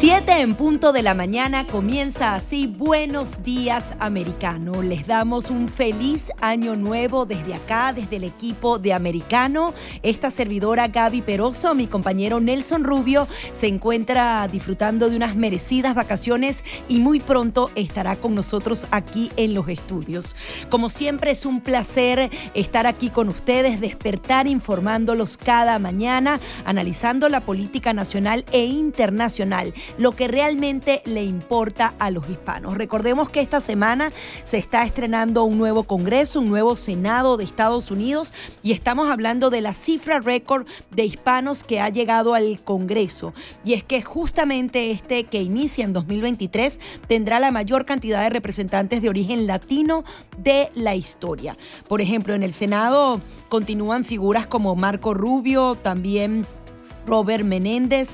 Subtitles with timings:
[0.00, 4.80] Siete en punto de la mañana comienza así Buenos Días Americano.
[4.80, 9.74] Les damos un feliz año nuevo desde acá, desde el equipo de Americano.
[10.02, 16.64] Esta servidora Gaby Peroso, mi compañero Nelson Rubio, se encuentra disfrutando de unas merecidas vacaciones
[16.88, 20.34] y muy pronto estará con nosotros aquí en los estudios.
[20.70, 27.44] Como siempre es un placer estar aquí con ustedes, despertar informándolos cada mañana, analizando la
[27.44, 32.76] política nacional e internacional lo que realmente le importa a los hispanos.
[32.76, 34.12] Recordemos que esta semana
[34.44, 38.32] se está estrenando un nuevo Congreso, un nuevo Senado de Estados Unidos
[38.62, 43.32] y estamos hablando de la cifra récord de hispanos que ha llegado al Congreso.
[43.64, 49.02] Y es que justamente este que inicia en 2023 tendrá la mayor cantidad de representantes
[49.02, 50.04] de origen latino
[50.38, 51.56] de la historia.
[51.88, 56.46] Por ejemplo, en el Senado continúan figuras como Marco Rubio, también
[57.06, 58.10] Robert Menéndez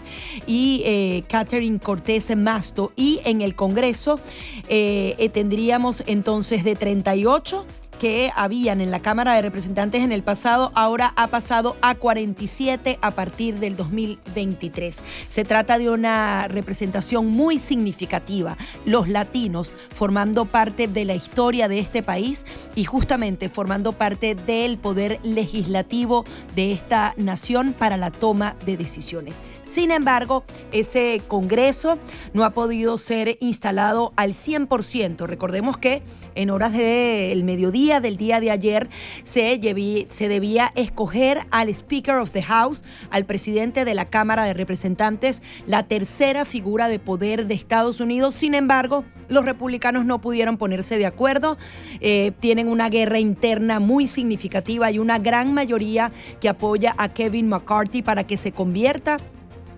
[0.47, 2.93] y eh, Catherine Cortés Masto.
[2.97, 4.21] Y en el Congreso
[4.69, 7.67] eh, eh, tendríamos entonces de 38
[7.99, 12.99] que habían en la Cámara de Representantes en el pasado, ahora ha pasado a 47
[13.01, 15.03] a partir del 2023.
[15.29, 21.79] Se trata de una representación muy significativa, los latinos formando parte de la historia de
[21.79, 26.25] este país y justamente formando parte del poder legislativo
[26.55, 29.37] de esta nación para la toma de decisiones.
[29.67, 31.99] Sin embargo, ese Congreso
[32.33, 35.27] no ha podido ser instalado al 100%.
[35.27, 36.03] Recordemos que
[36.35, 38.89] en horas del mediodía del día de ayer
[39.23, 45.41] se, debía escoger al Speaker of the House, al presidente de la Cámara de Representantes,
[45.67, 48.35] la tercera figura de poder de Estados Unidos.
[48.35, 51.57] Sin embargo, los republicanos no pudieron ponerse de acuerdo.
[52.01, 57.49] Eh, tienen una guerra interna muy significativa y una gran mayoría que apoya a Kevin
[57.49, 59.19] McCarthy para que se convierta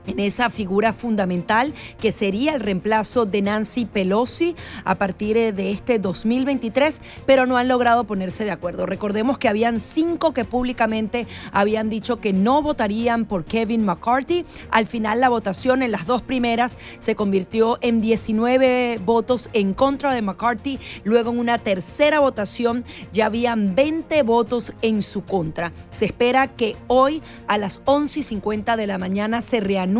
[0.08, 5.98] en esa figura fundamental que sería el reemplazo de Nancy Pelosi a partir de este
[5.98, 8.86] 2023, pero no han logrado ponerse de acuerdo.
[8.86, 14.46] Recordemos que habían cinco que públicamente habían dicho que no votarían por Kevin McCarthy.
[14.70, 20.14] Al final la votación en las dos primeras se convirtió en 19 votos en contra
[20.14, 20.78] de McCarthy.
[21.04, 25.72] Luego en una tercera votación ya habían 20 votos en su contra.
[25.90, 29.97] Se espera que hoy a las 11 y 50 de la mañana se reanude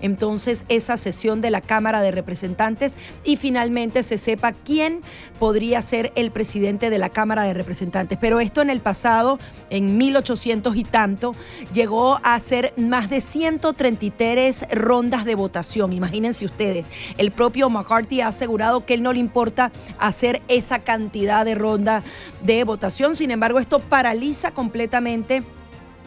[0.00, 2.94] entonces esa sesión de la Cámara de Representantes
[3.24, 5.02] y finalmente se sepa quién
[5.38, 8.18] podría ser el presidente de la Cámara de Representantes.
[8.20, 9.38] Pero esto en el pasado,
[9.70, 11.34] en 1800 y tanto,
[11.72, 15.92] llegó a ser más de 133 rondas de votación.
[15.92, 16.84] Imagínense ustedes,
[17.16, 22.02] el propio McCarthy ha asegurado que él no le importa hacer esa cantidad de rondas
[22.42, 23.16] de votación.
[23.16, 25.42] Sin embargo, esto paraliza completamente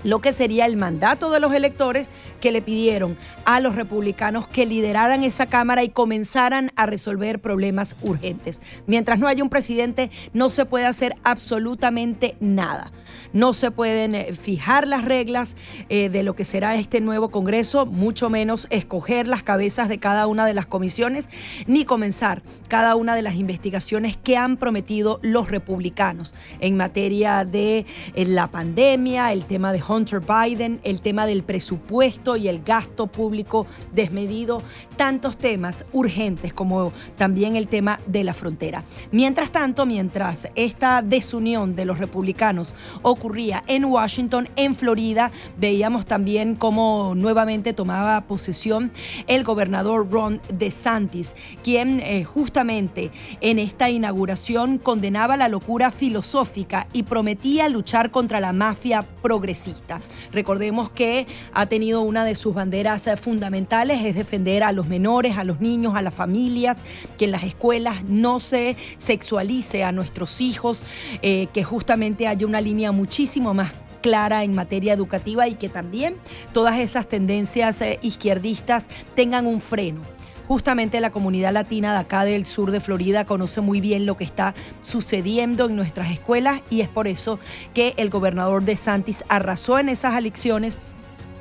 [0.04, 4.66] lo que sería el mandato de los electores que le pidieron a los republicanos que
[4.66, 8.62] lideraran esa Cámara y comenzaran a resolver problemas urgentes.
[8.88, 12.92] Mientras no haya un presidente, no se puede hacer absolutamente nada.
[13.34, 15.56] No se pueden eh, fijar las reglas
[15.90, 20.28] eh, de lo que será este nuevo Congreso, mucho menos escoger las cabezas de cada
[20.28, 21.30] una de las comisiones,
[21.68, 27.86] ni comenzar cada una de las investigaciones que han prometido los republicanos en materia de
[28.16, 33.08] eh, la pandemia, el tema de Hunter Biden, el tema del presupuesto y el gasto
[33.08, 34.64] público desmedido,
[34.96, 38.84] tantos temas urgentes como también el tema de la frontera.
[39.12, 46.56] Mientras tanto, mientras esta desunión de los republicanos ocurría en Washington, en Florida, veíamos también
[46.56, 48.92] cómo nuevamente tomaba posesión
[49.28, 57.04] el gobernador Ron DeSantis, quien eh, justamente en esta inauguración condenaba la locura filosófica y
[57.04, 59.81] prometía luchar contra la mafia progresista.
[60.32, 65.38] Recordemos que ha tenido una de sus banderas eh, fundamentales, es defender a los menores,
[65.38, 66.78] a los niños, a las familias,
[67.18, 70.84] que en las escuelas no se sexualice a nuestros hijos,
[71.22, 76.18] eh, que justamente haya una línea muchísimo más clara en materia educativa y que también
[76.54, 80.02] todas esas tendencias eh, izquierdistas tengan un freno.
[80.52, 84.26] Justamente la comunidad latina de acá del sur de Florida conoce muy bien lo que
[84.26, 87.40] está sucediendo en nuestras escuelas y es por eso
[87.74, 90.78] que el gobernador de Santis arrasó en esas elecciones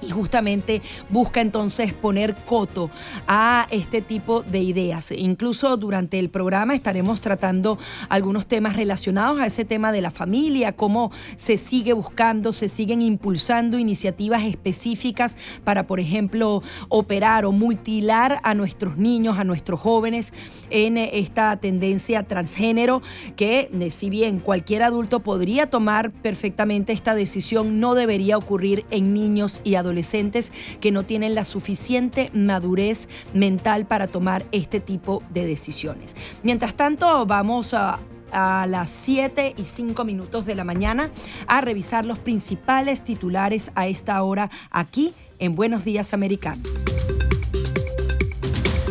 [0.03, 2.91] y justamente busca entonces poner coto
[3.27, 5.13] a este tipo de ideas.
[5.13, 10.73] Incluso durante el programa estaremos tratando algunos temas relacionados a ese tema de la familia,
[10.73, 18.41] cómo se sigue buscando, se siguen impulsando iniciativas específicas para, por ejemplo, operar o mutilar
[18.43, 20.33] a nuestros niños, a nuestros jóvenes
[20.71, 23.03] en esta tendencia transgénero
[23.37, 29.15] que eh, si bien cualquier adulto podría tomar perfectamente esta decisión, no debería ocurrir en
[29.15, 35.23] niños y adolescentes adolescentes que no tienen la suficiente madurez mental para tomar este tipo
[35.31, 36.15] de decisiones.
[36.45, 37.99] Mientras tanto, vamos a
[38.33, 41.11] las 7 y 5 minutos de la mañana
[41.49, 46.63] a revisar los principales titulares a esta hora aquí en Buenos Días Americano.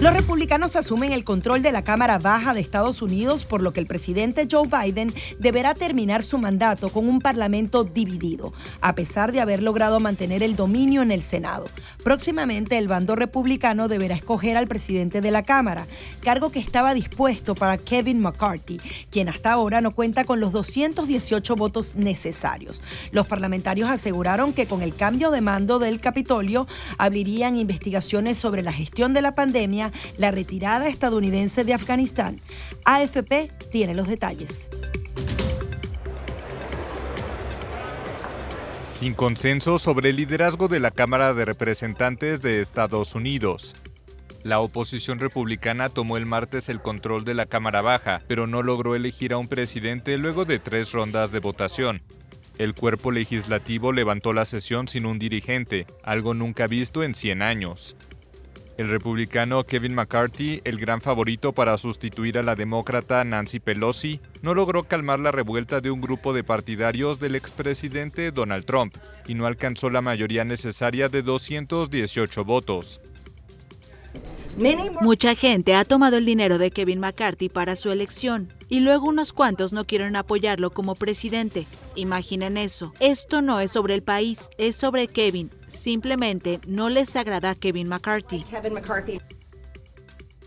[0.01, 3.81] Los republicanos asumen el control de la Cámara Baja de Estados Unidos, por lo que
[3.81, 9.41] el presidente Joe Biden deberá terminar su mandato con un parlamento dividido, a pesar de
[9.41, 11.65] haber logrado mantener el dominio en el Senado.
[12.01, 15.85] Próximamente el bando republicano deberá escoger al presidente de la Cámara,
[16.21, 18.79] cargo que estaba dispuesto para Kevin McCarthy,
[19.11, 22.81] quien hasta ahora no cuenta con los 218 votos necesarios.
[23.11, 26.67] Los parlamentarios aseguraron que con el cambio de mando del Capitolio
[26.97, 32.39] abrirían investigaciones sobre la gestión de la pandemia la retirada estadounidense de Afganistán.
[32.85, 34.69] AFP tiene los detalles.
[38.99, 43.75] Sin consenso sobre el liderazgo de la Cámara de Representantes de Estados Unidos.
[44.43, 48.95] La oposición republicana tomó el martes el control de la Cámara Baja, pero no logró
[48.95, 52.01] elegir a un presidente luego de tres rondas de votación.
[52.57, 57.95] El cuerpo legislativo levantó la sesión sin un dirigente, algo nunca visto en 100 años.
[58.79, 64.53] El republicano Kevin McCarthy, el gran favorito para sustituir a la demócrata Nancy Pelosi, no
[64.53, 68.95] logró calmar la revuelta de un grupo de partidarios del expresidente Donald Trump
[69.27, 73.01] y no alcanzó la mayoría necesaria de 218 votos.
[75.01, 79.31] Mucha gente ha tomado el dinero de Kevin McCarthy para su elección y luego unos
[79.31, 81.65] cuantos no quieren apoyarlo como presidente.
[81.95, 82.93] Imaginen eso.
[82.99, 85.49] Esto no es sobre el país, es sobre Kevin.
[85.67, 88.43] Simplemente no les agrada a Kevin McCarthy.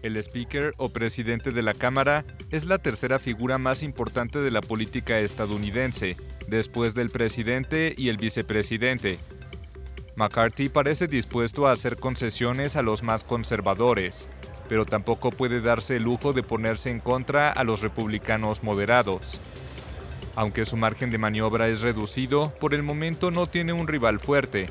[0.02, 4.60] El speaker o presidente de la Cámara es la tercera figura más importante de la
[4.60, 6.16] política estadounidense,
[6.48, 9.18] después del presidente y el vicepresidente,
[10.14, 14.28] McCarthy parece dispuesto a hacer concesiones a los más conservadores,
[14.68, 19.40] pero tampoco puede darse el lujo de ponerse en contra a los republicanos moderados.
[20.34, 24.68] Aunque su margen de maniobra es reducido, por el momento no tiene un rival fuerte.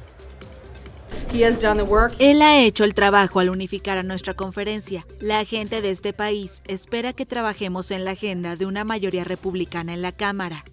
[2.20, 5.06] Él ha hecho el trabajo al unificar a nuestra conferencia.
[5.20, 9.94] La gente de este país espera que trabajemos en la agenda de una mayoría republicana
[9.94, 10.64] en la Cámara.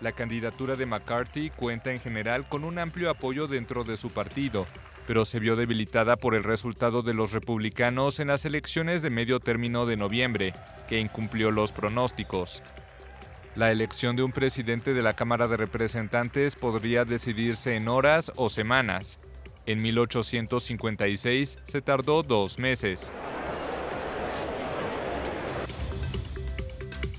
[0.00, 4.66] La candidatura de McCarthy cuenta en general con un amplio apoyo dentro de su partido,
[5.06, 9.40] pero se vio debilitada por el resultado de los republicanos en las elecciones de medio
[9.40, 10.52] término de noviembre,
[10.86, 12.62] que incumplió los pronósticos.
[13.54, 18.50] La elección de un presidente de la Cámara de Representantes podría decidirse en horas o
[18.50, 19.18] semanas.
[19.64, 23.10] En 1856 se tardó dos meses.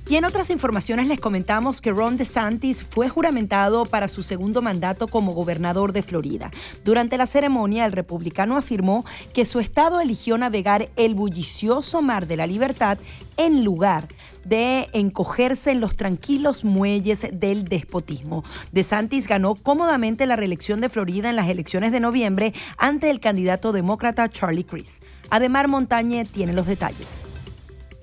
[0.09, 5.09] Y en otras informaciones les comentamos que Ron DeSantis fue juramentado para su segundo mandato
[5.09, 6.49] como gobernador de Florida.
[6.85, 12.37] Durante la ceremonia, el republicano afirmó que su estado eligió navegar el bullicioso mar de
[12.37, 12.97] la libertad
[13.35, 14.07] en lugar
[14.45, 18.45] de encogerse en los tranquilos muelles del despotismo.
[18.71, 23.73] DeSantis ganó cómodamente la reelección de Florida en las elecciones de noviembre ante el candidato
[23.73, 25.03] demócrata Charlie Crist.
[25.29, 27.25] Ademar Montañe tiene los detalles.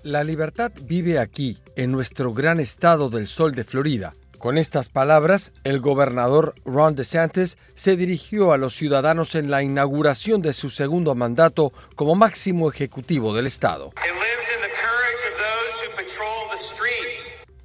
[0.04, 4.12] La libertad vive aquí, en nuestro gran estado del sol de Florida.
[4.38, 10.42] Con estas palabras, el gobernador Ron DeSantis se dirigió a los ciudadanos en la inauguración
[10.42, 13.94] de su segundo mandato como máximo ejecutivo del estado.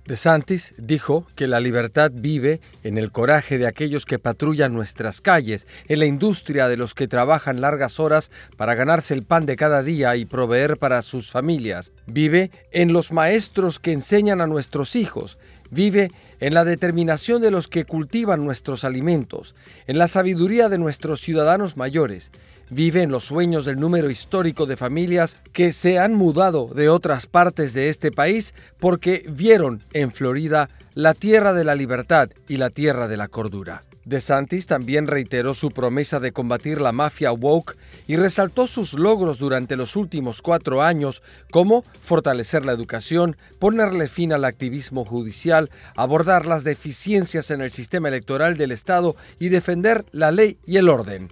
[0.09, 5.67] DeSantis dijo que la libertad vive en el coraje de aquellos que patrullan nuestras calles,
[5.87, 9.83] en la industria de los que trabajan largas horas para ganarse el pan de cada
[9.83, 11.91] día y proveer para sus familias.
[12.07, 15.37] Vive en los maestros que enseñan a nuestros hijos.
[15.69, 19.53] Vive en la determinación de los que cultivan nuestros alimentos,
[19.85, 22.31] en la sabiduría de nuestros ciudadanos mayores
[22.69, 27.27] vive en los sueños del número histórico de familias que se han mudado de otras
[27.27, 32.69] partes de este país porque vieron en Florida la tierra de la libertad y la
[32.69, 33.83] tierra de la cordura.
[34.09, 39.75] DeSantis también reiteró su promesa de combatir la mafia woke y resaltó sus logros durante
[39.75, 46.63] los últimos cuatro años, como fortalecer la educación, ponerle fin al activismo judicial, abordar las
[46.63, 51.29] deficiencias en el sistema electoral del Estado y defender la ley y el orden.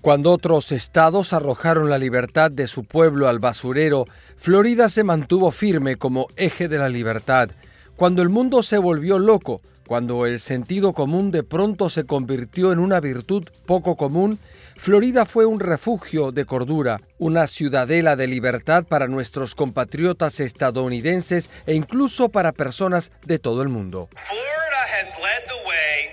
[0.00, 4.06] Cuando otros estados arrojaron la libertad de su pueblo al basurero,
[4.38, 7.50] Florida se mantuvo firme como eje de la libertad.
[7.96, 12.78] Cuando el mundo se volvió loco, Cuando el sentido común de pronto se convirtió en
[12.78, 14.38] una virtud poco común,
[14.76, 21.72] Florida fue un refugio de cordura, una ciudadela de libertad para nuestros compatriotas estadounidenses e
[21.74, 24.10] incluso para personas de todo el mundo.
[24.14, 26.10] Florida has led the way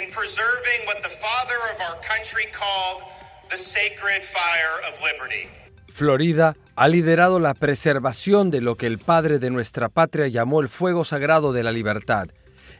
[0.00, 3.02] in preserving what the father of our country called
[3.50, 5.57] the sacred fire of liberty.
[5.98, 10.68] Florida ha liderado la preservación de lo que el padre de nuestra patria llamó el
[10.68, 12.28] fuego sagrado de la libertad.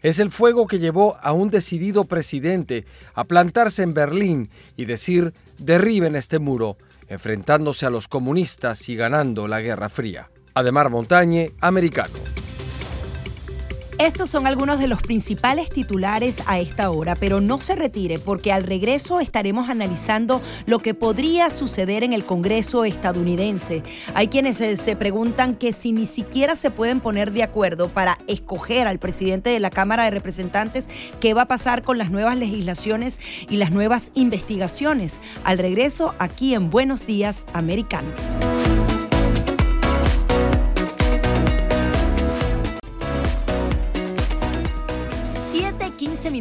[0.02, 2.84] Es el fuego que llevó a un decidido presidente
[3.14, 6.76] a plantarse en Berlín y decir derriben este muro,
[7.08, 10.30] enfrentándose a los comunistas y ganando la Guerra Fría.
[10.54, 12.14] Ademar Montañe, americano.
[13.98, 18.52] Estos son algunos de los principales titulares a esta hora, pero no se retire porque
[18.52, 23.82] al regreso estaremos analizando lo que podría suceder en el Congreso estadounidense.
[24.14, 28.86] Hay quienes se, preguntan que si ni siquiera se pueden poner de acuerdo para escoger
[28.86, 30.86] al presidente de la Cámara de Representantes,
[31.18, 33.18] ¿qué va a pasar con las nuevas legislaciones
[33.50, 35.18] y las nuevas investigaciones?
[35.42, 38.12] Al regreso aquí en Buenos Días, Americano.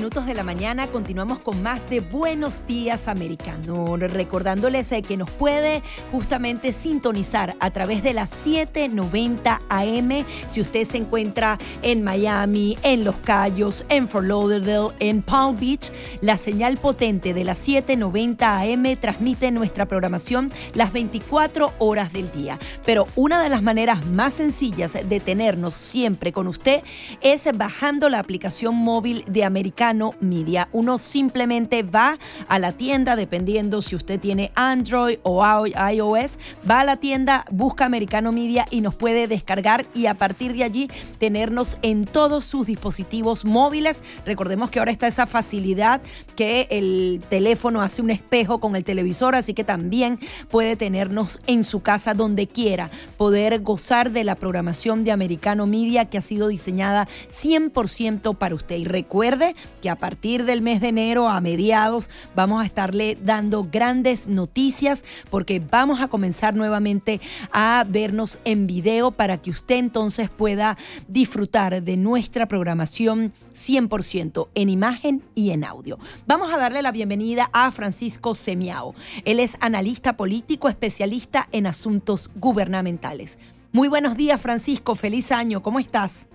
[0.07, 5.83] De la mañana continuamos con más de Buenos Días Americano, recordándoles eh, que nos puede
[6.13, 13.03] justamente sintonizar a través de las 790 AM si usted se encuentra en Miami, en
[13.03, 15.91] Los Cayos, en Fort Lauderdale, en Palm Beach.
[16.21, 22.57] La señal potente de las 790 AM transmite nuestra programación las 24 horas del día.
[22.85, 26.81] Pero una de las maneras más sencillas de tenernos siempre con usted
[27.21, 30.69] es bajando la aplicación móvil de Americano Media.
[30.71, 36.39] Uno simplemente va a la tienda, dependiendo si usted tiene Android o iOS,
[36.69, 40.63] va a la tienda, busca Americano Media y nos puede descargar y a partir de
[40.63, 44.03] allí tenernos en todos sus dispositivos móviles.
[44.25, 46.01] Recordemos que ahora está esa facilidad
[46.35, 51.63] que el teléfono hace un espejo con el televisor, así que también puede tenernos en
[51.63, 56.47] su casa donde quiera, poder gozar de la programación de Americano Media que ha sido
[56.47, 58.77] diseñada 100% para usted.
[58.77, 63.67] Y recuerde que a partir del mes de enero a mediados vamos a estarle dando
[63.69, 70.29] grandes noticias porque vamos a comenzar nuevamente a vernos en video para que usted entonces
[70.29, 70.77] pueda
[71.07, 75.97] disfrutar de nuestra programación 100% en imagen y en audio.
[76.25, 78.95] Vamos a darle la bienvenida a Francisco Semiao.
[79.25, 83.39] Él es analista político, especialista en asuntos gubernamentales.
[83.71, 84.95] Muy buenos días, Francisco.
[84.95, 85.61] Feliz año.
[85.61, 86.27] ¿Cómo estás?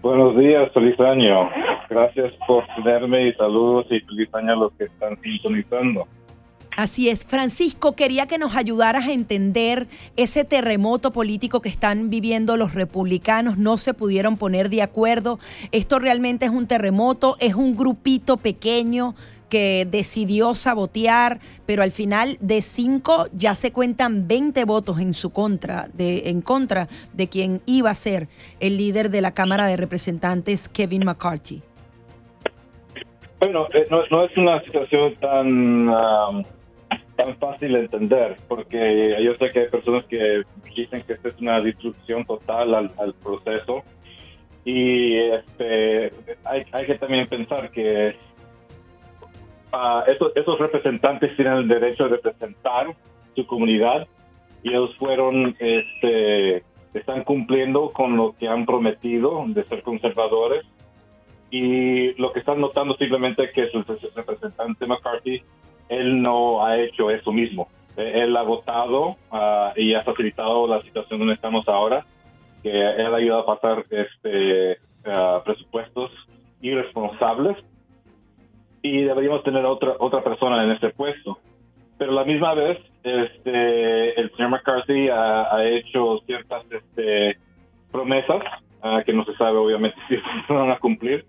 [0.00, 1.50] Buenos días, feliz año.
[1.90, 6.06] Gracias por tenerme y saludos y feliz año a los que están sintonizando.
[6.76, 12.56] Así es, Francisco, quería que nos ayudaras a entender ese terremoto político que están viviendo
[12.56, 15.40] los republicanos, no se pudieron poner de acuerdo.
[15.72, 19.16] Esto realmente es un terremoto, es un grupito pequeño
[19.48, 25.30] que decidió sabotear, pero al final de cinco ya se cuentan 20 votos en su
[25.30, 28.28] contra, de, en contra de quien iba a ser
[28.60, 31.62] el líder de la Cámara de Representantes, Kevin McCarthy.
[33.38, 35.88] Bueno, eh, no, es una situación tan...
[35.88, 36.44] Um,
[37.18, 40.44] tan fácil de entender, porque yo sé que hay personas que
[40.76, 43.82] dicen que esta es una disrupción total al, proceso
[44.64, 46.12] y este,
[46.44, 48.14] hay, que también pensar que
[49.72, 52.94] uh, esos, representantes tienen el derecho de representar
[53.34, 54.06] su comunidad
[54.62, 60.64] y ellos fueron, este, están cumpliendo con lo que han prometido de ser conservadores
[61.50, 63.82] y lo que están notando simplemente que su
[64.14, 65.42] representante McCarthy
[65.88, 67.68] él no ha hecho eso mismo.
[67.96, 72.04] Eh, él ha votado ah, y ha facilitado la situación donde estamos ahora,
[72.62, 76.10] que él ha ayudado a pasar este, ah, presupuestos
[76.60, 77.56] irresponsables
[78.82, 81.38] y deberíamos tener otra otra persona en este puesto.
[81.98, 87.36] Pero la misma vez, este, el señor McCarthy ha, hecho ciertas este,
[87.90, 88.42] promesas
[88.82, 90.16] ah, que no se sabe obviamente si
[90.46, 91.24] se van a cumplir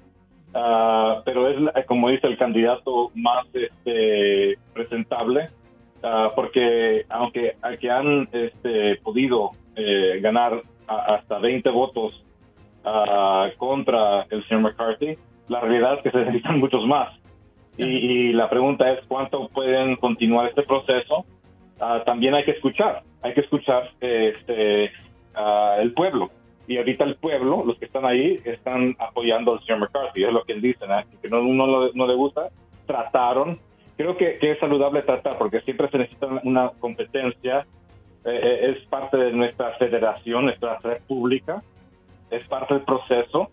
[0.53, 5.49] Ah, pero es, como dice el candidato, más este, presentable,
[6.03, 12.23] uh, porque aunque, aunque, han este, podido eh, ganar hasta 20 votos
[12.83, 15.17] uh, contra el señor McCarthy,
[15.49, 17.13] la realidad es que se necesitan muchos más.
[17.79, 21.25] Y, la pregunta es cuánto pueden continuar este proceso.
[22.05, 24.91] también hay que escuchar, hay que escuchar este,
[25.79, 26.29] el pueblo.
[26.67, 30.43] Y ahorita el pueblo, los que están ahí, están apoyando al señor McCarthy, es lo
[30.43, 30.85] que él dice,
[31.21, 32.49] que no, uno no le gusta,
[32.85, 33.59] trataron,
[33.99, 37.65] creo que, es saludable tratar, porque siempre se necesita una competencia,
[38.23, 41.61] eh, eh, es parte de nuestra federación, nuestra república,
[42.31, 43.51] es parte del proceso,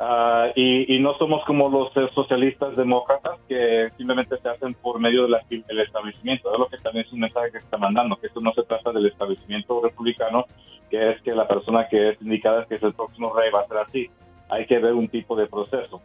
[0.00, 5.26] Ah, y, no somos como los eh, socialistas demócratas que simplemente se hacen por medio
[5.26, 6.52] del establecimiento.
[6.52, 8.92] Es lo que también es un mensaje que está mandando, que esto no se trata
[8.92, 10.44] del establecimiento republicano,
[10.88, 13.66] que es que la persona que es indicada que es el próximo rey va a
[13.66, 14.10] ser así.
[14.50, 16.00] Hay que ver un tipo de proceso.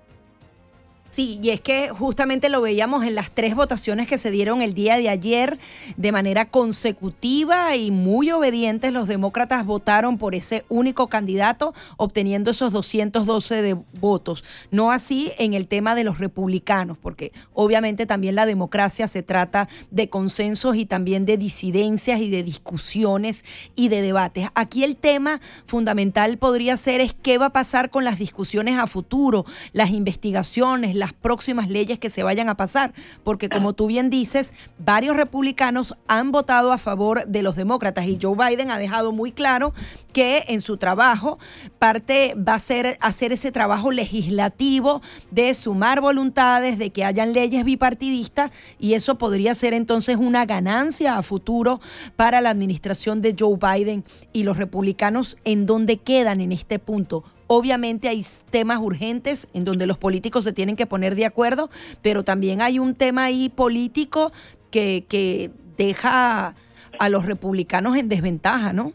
[1.13, 4.73] Sí, y es que justamente lo veíamos en las tres votaciones que se dieron el
[4.73, 5.59] día de ayer
[5.95, 8.91] de manera consecutiva y muy obedientes.
[8.91, 14.43] Los demócratas votaron por ese único candidato, obteniendo esos 212 de votos.
[14.71, 19.69] No así en el tema de los republicanos, porque obviamente también la democracia se trata
[19.91, 24.47] de consensos y también de disidencias y de discusiones y de debates.
[24.55, 28.87] Aquí el tema fundamental podría ser es qué va a pasar con las discusiones a
[28.87, 32.93] futuro, las investigaciones, las próximas leyes que se vayan a pasar,
[33.25, 38.17] porque como tú bien dices, varios republicanos han votado a favor de los demócratas y
[38.21, 39.73] Joe Biden ha dejado muy claro
[40.13, 41.39] que en su trabajo
[41.77, 47.65] parte va a ser hacer ese trabajo legislativo de sumar voluntades, de que hayan leyes
[47.65, 51.81] bipartidistas y eso podría ser entonces una ganancia a futuro
[52.15, 54.05] para la administración de Joe Biden.
[54.31, 59.87] Y los republicanos en donde quedan en este punto Obviamente hay temas urgentes en donde
[59.87, 61.69] los políticos se tienen que poner de acuerdo,
[62.01, 64.31] pero también hay un tema ahí político
[64.71, 66.55] que, que deja
[66.99, 68.93] a los republicanos en desventaja, ¿no?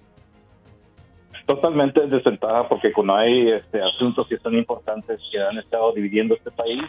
[1.46, 6.34] Totalmente en desventaja porque cuando hay este, asuntos que son importantes que han estado dividiendo
[6.34, 6.82] este país,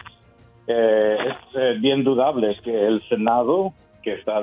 [0.66, 4.42] eh, es eh, bien dudable que el Senado, que está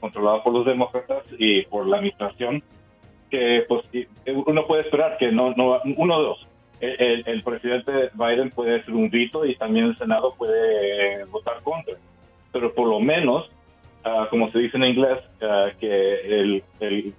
[0.00, 2.62] controlado por los demócratas y por la administración,
[3.30, 3.84] que pues,
[4.46, 6.46] uno puede esperar que no, no uno de dos.
[6.80, 11.94] El, presidente Biden puede hacer un grito y también el Senado puede votar contra.
[12.52, 13.50] Pero por lo menos,
[14.04, 16.62] ah, como se dice en inglés, ah, que el,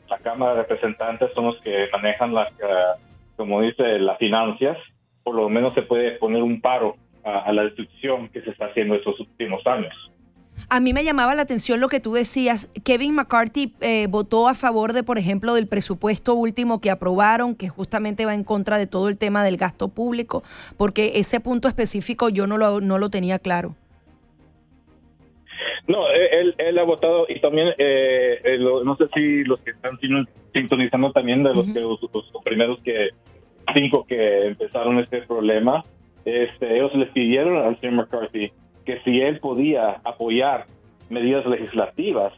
[0.09, 2.95] la Cámara de Representantes son los que manejan las, ah,
[3.35, 4.77] como dice, las finanzas,
[5.23, 8.95] por lo menos se puede poner un paro a la destrucción que se está haciendo
[8.95, 9.93] estos últimos años.
[10.67, 12.69] A mí me llamaba la atención lo que tú decías.
[12.83, 17.69] Kevin McCarthy eh, votó a favor de, por ejemplo, del presupuesto último que aprobaron, que
[17.69, 20.43] justamente va en contra de todo el tema del gasto público,
[20.77, 23.75] porque ese punto específico yo no lo, no lo tenía claro.
[25.87, 29.99] No, él, él ha votado y también, eh, eh, no sé si los que están
[30.53, 31.99] sintonizando también de los, que, los,
[32.43, 33.09] primeros que
[33.73, 35.83] cinco que empezaron este problema,
[36.25, 38.51] este, ellos les pidieron al señor McCarthy
[38.89, 40.65] que si él podía apoyar
[41.11, 42.33] medidas legislativas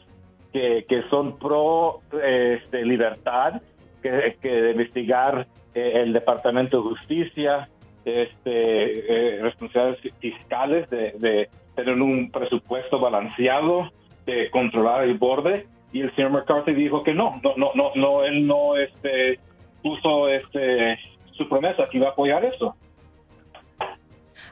[0.51, 3.61] que, que son pro este, libertad,
[4.03, 7.69] que, que investigar eh, el Departamento de Justicia,
[8.03, 13.89] este, eh, responsabilidades fiscales de, de, tener un presupuesto balanceado,
[14.25, 15.67] de controlar el borde.
[15.93, 19.39] Y el señor McCarthy dijo que no, no, no, no, no él no este,
[19.81, 20.99] puso este,
[21.31, 22.75] su promesa que iba a apoyar eso.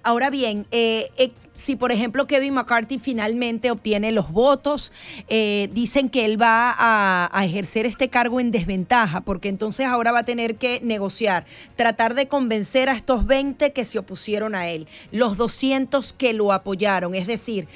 [0.03, 4.93] Ahora bien, eh, eh, si por ejemplo Kevin McCarthy finalmente obtiene los votos,
[5.27, 10.19] eh, dicen que él va a, ejercer este cargo en desventaja, porque entonces ahora va
[10.19, 14.87] a tener que negociar, tratar de convencer a estos 20 que se opusieron a él,
[15.11, 17.15] los 200 que lo apoyaron.
[17.15, 17.67] Es decir,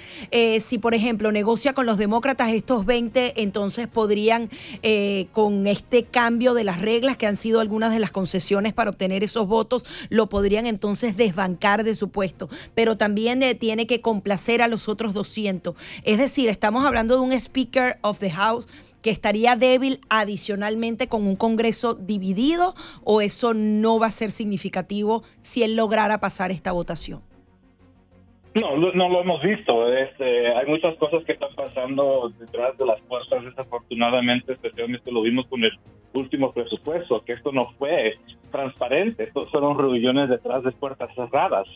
[0.62, 4.50] si por ejemplo negocia con los demócratas, estos 20 entonces podrían,
[5.32, 9.24] con este cambio de las reglas, que han sido algunas de las concesiones para obtener
[9.24, 12.03] esos votos, lo podrían entonces desbancar de su
[12.76, 15.76] pero también eh, tiene que complacer a los otros 200.
[16.04, 18.68] Es decir, estamos hablando de un Speaker of the House
[19.02, 25.24] que estaría débil adicionalmente con un Congreso dividido o eso no va a ser significativo
[25.42, 27.22] si él lograra pasar esta votación.
[28.56, 29.92] No, no lo hemos visto.
[29.92, 35.48] Este, hay muchas cosas que están pasando detrás de las puertas, desafortunadamente, especialmente lo vimos
[35.48, 35.72] con el
[36.14, 38.14] último presupuesto, que esto no fue
[38.52, 41.68] transparente, estos fueron reuniones detrás de puertas cerradas.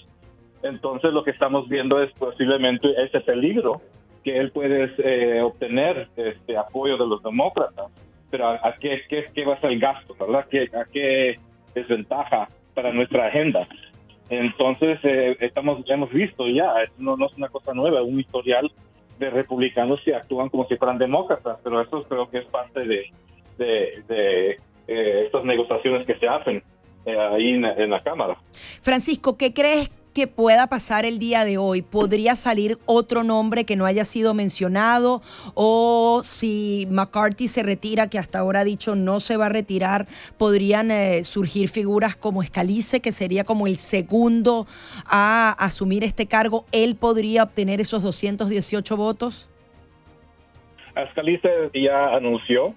[0.63, 3.81] Entonces lo que estamos viendo es posiblemente ese peligro
[4.23, 7.87] que él puede eh, obtener este apoyo de los demócratas.
[8.29, 10.15] Pero ¿a, qué, qué, va a ser el gasto?
[10.19, 10.41] ¿verdad?
[10.41, 11.39] ¿A qué
[11.73, 13.67] desventaja para nuestra agenda?
[14.29, 18.69] Entonces, eh, estamos, hemos visto ya, no, no es una cosa nueva, un historial
[19.19, 23.05] de republicanos que actúan como si fueran demócratas, pero eso creo que es parte de,
[23.57, 26.61] de, eh, estas negociaciones que se hacen
[27.05, 28.37] ahí en, en, la Cámara.
[28.81, 31.83] Francisco, ¿qué crees que pueda pasar el día de hoy?
[31.83, 35.21] ¿Podría salir otro nombre que no haya sido mencionado?
[35.53, 40.07] ¿O si McCarthy se retira, que hasta ahora ha dicho no se va a retirar,
[40.39, 44.65] podrían eh, surgir figuras como Escalice, que sería como el segundo
[45.05, 46.65] a asumir este cargo?
[46.71, 49.47] ¿Él podría obtener esos 218 votos?
[50.95, 52.73] Escalice ya anunció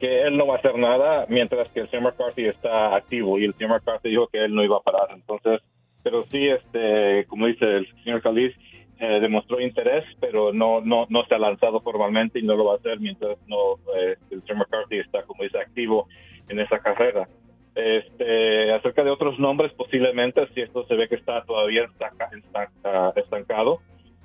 [0.00, 3.44] que él no va a hacer nada mientras que el señor McCarthy está activo y
[3.44, 5.10] el señor McCarthy dijo que él no iba a parar.
[5.14, 5.60] Entonces,
[6.02, 8.54] pero sí, este, como dice el señor Caliz,
[8.98, 12.74] eh, demostró interés, pero no, no, no se ha lanzado formalmente y no lo va
[12.74, 16.06] a hacer mientras no eh, el señor McCarthy está, como dice, activo
[16.48, 17.26] en esa carrera.
[17.74, 21.88] Este, acerca de otros nombres, posiblemente, si esto se ve que está todavía
[23.16, 23.80] estancado,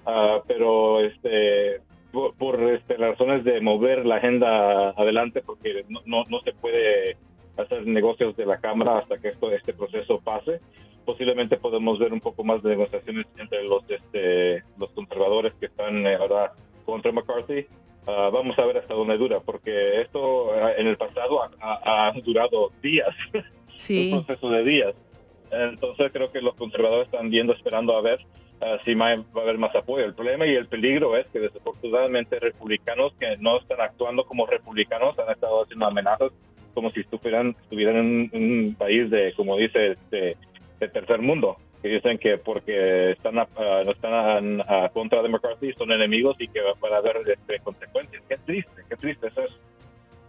[0.06, 1.80] uh, pero este,
[2.12, 7.18] por, este, razones de mover la agenda adelante, porque no, no, no, se puede
[7.58, 10.60] hacer negocios de la Cámara hasta que esto, este proceso pase.
[11.06, 16.06] Posiblemente podemos ver un poco más de negociaciones entre los, este, los conservadores que están
[16.06, 16.54] eh, ahora
[16.86, 17.66] contra McCarthy.
[18.08, 22.72] Ah, vamos a ver hasta dónde dura, porque esto ah, en el pasado ha, durado
[22.82, 23.16] días,
[23.76, 24.12] sí.
[24.14, 24.96] un proceso de días.
[25.52, 28.20] Entonces creo que los conservadores están viendo, esperando a ver
[28.62, 30.06] uh, si va a haber más apoyo.
[30.06, 35.18] El problema y el peligro es que desafortunadamente republicanos que no están actuando como republicanos
[35.20, 36.32] han estado haciendo amenazas
[36.76, 39.98] como si estuvieran, estuvieran en un, país de, como dice,
[40.80, 45.92] de, tercer mundo que dicen que porque están no están a, contra de McCarthy son
[45.92, 48.24] enemigos y que van a haber este, consecuencias.
[48.28, 49.60] Qué triste, qué triste es eso.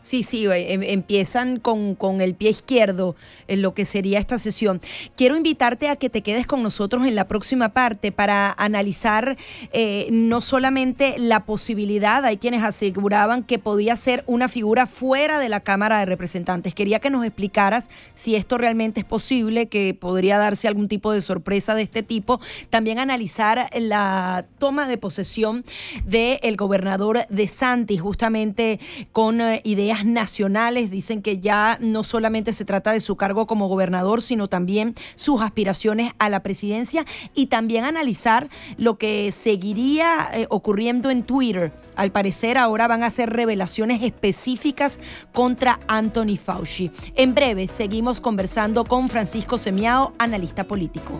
[0.07, 3.17] Sí, sí, eh, em, empiezan con, con, el pie izquierdo
[3.49, 4.81] en lo que sería esta sesión.
[5.17, 9.37] Quiero invitarte a que te quedes con nosotros en la próxima parte para analizar
[9.73, 15.49] eh, no solamente la posibilidad, hay quienes aseguraban que podía ser una figura fuera de
[15.49, 16.73] la Cámara de Representantes.
[16.73, 21.21] Quería que nos explicaras si esto realmente es posible, que podría darse algún tipo de
[21.21, 22.41] sorpresa de este tipo.
[22.71, 25.65] También analizar la toma de posesión
[26.05, 28.79] del gobernador de Santi, justamente
[29.11, 30.91] con eh, ideas nacionales.
[30.91, 35.41] Dicen que ya no solamente se trata de su cargo como gobernador, sino también sus
[35.41, 37.05] aspiraciones a la presidencia
[37.35, 41.73] y también analizar lo que seguiría eh, ocurriendo en Twitter.
[41.97, 45.01] Al parecer ahora van a hacer revelaciones específicas
[45.33, 46.91] contra Anthony Fauci.
[47.15, 51.19] En breve seguimos conversando con Francisco Semiao, analista político.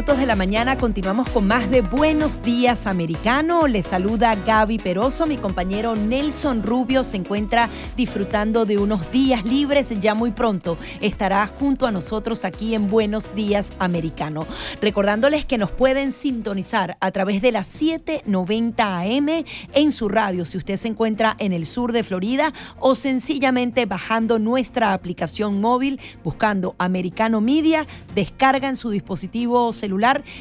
[0.00, 3.66] De la mañana continuamos con más de Buenos Días Americano.
[3.66, 5.26] Les saluda Gaby Peroso.
[5.26, 9.92] Mi compañero Nelson Rubio se encuentra disfrutando de unos días libres.
[10.00, 14.46] Ya muy pronto estará junto a nosotros aquí en Buenos Días Americano.
[14.80, 19.28] Recordándoles que nos pueden sintonizar a través de las 790 AM
[19.74, 24.38] en su radio si usted se encuentra en el sur de Florida o sencillamente bajando
[24.38, 29.89] nuestra aplicación móvil buscando Americano Media, descargan su dispositivo celular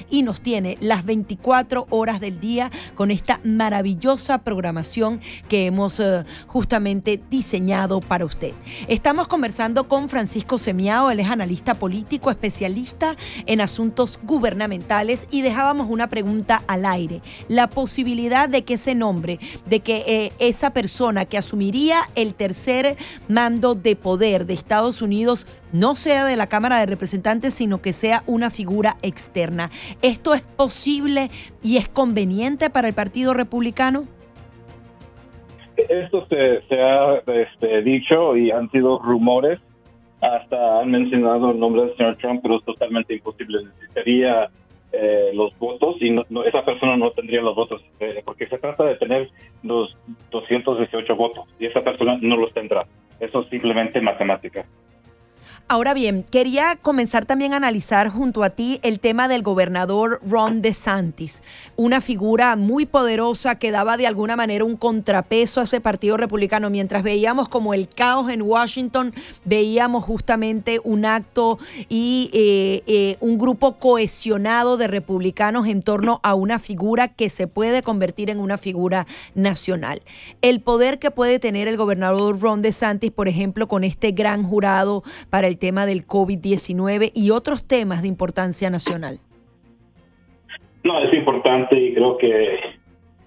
[0.10, 6.24] y nos tiene las 24 horas del día con esta maravillosa programación que hemos eh,
[6.48, 8.54] justamente diseñado para usted.
[8.88, 13.16] Estamos conversando con Francisco Semiao, él es analista político, especialista
[13.48, 17.22] en asuntos gubernamentales y dejábamos una pregunta al aire.
[17.48, 22.98] La posibilidad de que ese nombre, de que eh, esa persona que asumiría el tercer
[23.28, 27.94] mando de poder de Estados Unidos no sea de la Cámara de Representantes, sino que
[27.94, 29.70] sea una figura externa.
[30.02, 31.30] ¿Esto es posible
[31.64, 34.06] y es conveniente para el Partido Republicano?
[35.78, 39.60] Esto se, ha este, dicho y han sido rumores.
[40.22, 43.64] Hasta han mencionado el nombre del señor Trump, pero es totalmente imposible.
[43.64, 44.50] Necesitaría
[44.92, 46.14] eh, los votos y
[46.46, 49.30] esa persona no tendría los votos, eh, porque se trata de tener
[49.64, 49.96] los
[50.32, 52.86] 218 votos y esa persona no los tendrá.
[53.20, 54.66] Eso es simplemente matemática.
[55.72, 60.64] Ahora bien, quería comenzar también a analizar junto a ti el tema del gobernador Ron
[60.64, 61.44] DeSantis,
[61.76, 66.72] una figura muy poderosa que daba de alguna manera un contrapeso a ese partido republicano.
[66.72, 69.14] Mientras veíamos como el caos en Washington,
[69.46, 76.34] veíamos justamente un acto y eh, eh, un grupo cohesionado de republicanos en torno a
[76.34, 79.06] una figura que se puede convertir en una figura
[79.36, 80.02] nacional.
[80.42, 85.04] El poder que puede tener el gobernador Ron DeSantis, por ejemplo, con este gran jurado
[85.30, 89.20] para el tema del COVID-19 y otros temas de importancia nacional?
[90.84, 92.60] No, es importante y creo que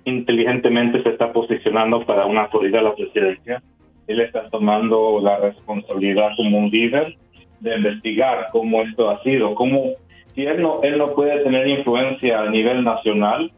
[0.05, 3.63] inteligentemente se está posicionando para una autoridad de la presidencia.
[4.07, 7.17] Él está tomando la responsabilidad como un líder
[7.61, 9.93] de investigar cómo esto ha sido, cómo
[10.35, 13.53] si él no, él no puede tener influencia a nivel nacional,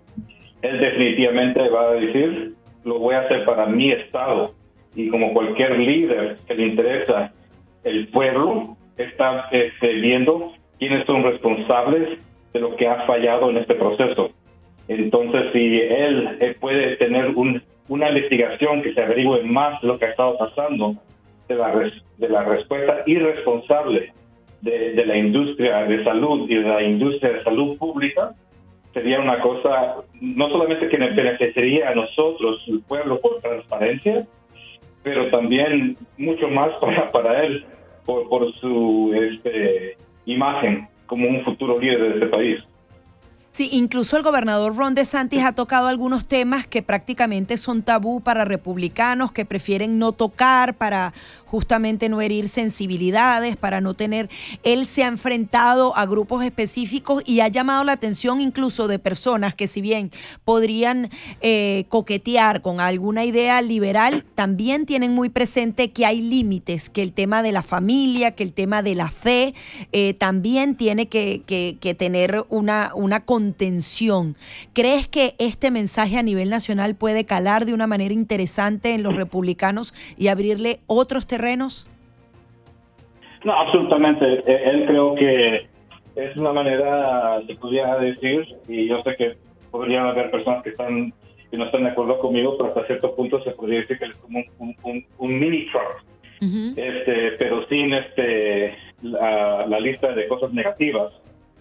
[0.62, 4.54] él definitivamente va a decir, lo voy a hacer para mi estado.
[4.94, 7.32] Y como cualquier líder que le interesa
[7.85, 12.18] el pueblo está este, viendo quiénes son responsables
[12.53, 14.31] de lo que ha fallado en este proceso.
[14.88, 20.11] Entonces, si él, puede tener un una investigación que se averigüe más lo que ha
[20.11, 20.97] estado pasando
[21.49, 24.12] de la, de la respuesta irresponsable
[24.62, 28.31] de, de, la industria de salud y de la industria de salud pública
[28.94, 34.25] sería una cosa no solamente que nos beneficiaría a nosotros, el pueblo, por transparencia,
[35.05, 37.64] pero también mucho más para, para él,
[38.05, 42.61] por, por su este, imagen como un futuro líder de este país.
[43.55, 48.45] Sí, incluso el gobernador Ron DeSantis ha tocado algunos temas que prácticamente son tabú para
[48.45, 51.14] republicanos, que prefieren no tocar para
[51.47, 54.29] justamente no herir sensibilidades, para no tener...
[54.64, 59.55] Él se ha enfrentado a grupos específicos y ha llamado la atención incluso de personas
[59.55, 60.11] que si bien
[60.45, 67.03] podrían eh, coquetear con alguna idea liberal, también tienen muy presente que hay límites, que
[67.03, 69.55] el tema de la familia, que el tema de la fe,
[69.93, 71.45] eh, también tiene que,
[71.97, 74.35] tener una, una contención.
[74.74, 79.14] ¿Crees que este mensaje a nivel nacional puede calar de una manera interesante en los
[79.22, 81.87] republicanos y abrirle otros terrenos?
[83.44, 84.24] No, absolutamente.
[84.24, 85.66] E, él creo que
[86.16, 89.37] es una manera, se podría decir, y yo sé que
[89.70, 91.12] podrían haber personas que están
[91.50, 94.16] que no están de acuerdo conmigo, pero hasta cierto punto se podría decir que es
[94.16, 94.42] como
[95.18, 96.76] un, mini Trump.
[96.76, 101.12] este, pero sin este la, lista de cosas negativas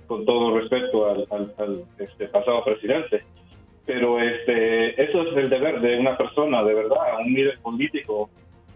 [0.08, 3.24] con todo respeto al, este, pasado presidente.
[3.86, 8.30] Pero este, eso es el deber de una persona, de verdad, un líder político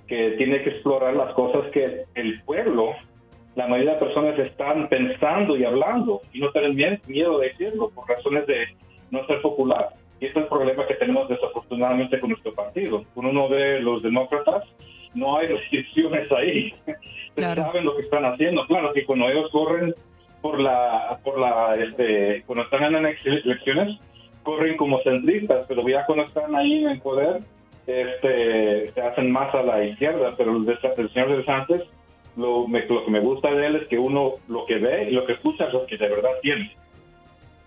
[0.07, 2.93] que tiene que explorar las cosas que el pueblo,
[3.55, 8.07] la mayoría de personas están pensando y hablando y no tienen miedo de decirlo por
[8.07, 8.67] razones de
[9.11, 9.89] no ser popular.
[10.19, 13.03] Y este es el problema que tenemos desafortunadamente con nuestro partido.
[13.15, 14.63] Uno no ve los demócratas,
[15.13, 16.73] no hay restricciones ahí.
[17.35, 18.65] Saben lo que están haciendo.
[18.65, 19.93] Claro que cuando ellos corren
[20.47, 23.99] por la, por la, este, cuando están en elecciones,
[24.43, 27.41] corren como centristas, pero ya cuando están ahí en poder,
[27.85, 31.81] este, se hacen más a la izquierda, pero el, el señor de Sánchez,
[32.37, 35.25] lo, lo que me gusta de él es que uno lo que ve y lo
[35.25, 36.71] que escucha es lo que de verdad tiene.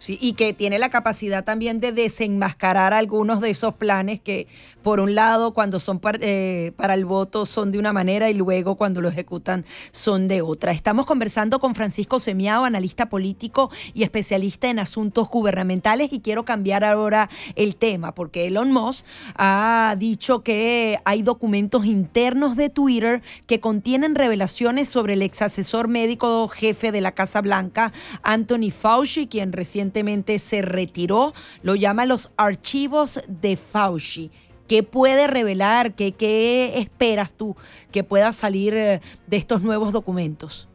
[0.01, 4.47] Sí, y que tiene la capacidad también de desenmascarar algunos de esos planes que,
[4.83, 8.77] por un lado, cuando son eh, para el voto son de una manera y luego
[8.77, 10.73] cuando lo ejecutan son de otra.
[10.73, 16.83] Estamos conversando con Francisco Semiao, analista político y especialista en asuntos gubernamentales, y quiero cambiar
[16.83, 19.05] ahora el tema, porque Elon Musk
[19.37, 25.89] ha dicho que hay documentos internos de Twitter que contienen revelaciones sobre el ex asesor
[25.89, 29.53] médico jefe de la Casa Blanca, Anthony Fauci, quien
[29.91, 34.31] recientemente se retiró, lo llama los archivos de Fauci.
[34.69, 35.97] ¿Qué puede revelar?
[35.97, 37.57] ¿Qué, ¿Qué esperas tú
[37.91, 40.69] que pueda salir eh, de estos nuevos documentos?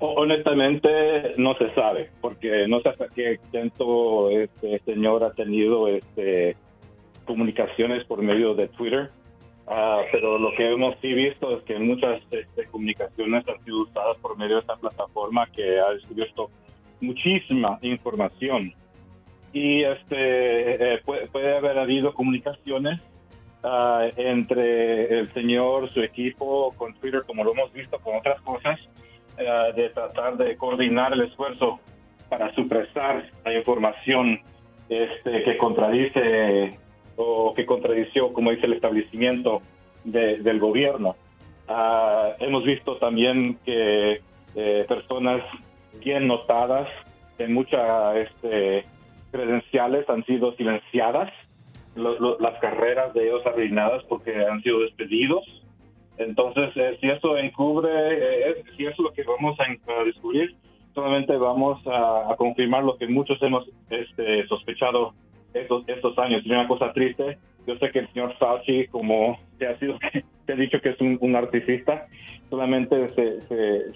[0.00, 6.56] Honestamente no se sabe, porque no sé hasta qué exento este señor ha tenido este,
[7.26, 9.10] comunicaciones por medio de Twitter,
[9.66, 14.16] ah, pero lo que hemos sí visto es que muchas este, comunicaciones han sido usadas
[14.18, 16.48] por medio de esta plataforma que ha descubierto
[17.00, 18.74] muchísima información
[19.52, 23.00] y este eh, puede, haber habido comunicaciones
[23.62, 28.78] ah, entre el señor, su equipo, con Twitter, como lo hemos visto con otras cosas,
[29.38, 31.80] ah, de tratar de coordinar el esfuerzo
[32.28, 34.40] para supresar la información
[34.88, 36.78] este, que contradice
[37.16, 39.62] o que contradició, como dice el establecimiento
[40.04, 41.16] del gobierno.
[41.66, 44.20] Ah, hemos visto también que
[44.54, 45.42] eh, personas
[45.98, 46.88] bien notadas,
[47.38, 48.84] en muchas este,
[49.30, 51.32] credenciales han sido silenciadas,
[51.94, 55.44] las carreras de ellos arruinadas porque han sido despedidos.
[56.16, 60.54] Entonces, eh, si eso encubre, eh, si eso es lo que vamos a, descubrir,
[60.94, 65.14] solamente vamos a, confirmar lo que muchos hemos este, sospechado
[65.54, 66.42] estos, estos años.
[66.44, 69.98] Y una cosa triste, yo sé que el señor Fauci, como te ha sido
[70.46, 72.06] te ha dicho que es un, un artista,
[72.48, 73.40] solamente se,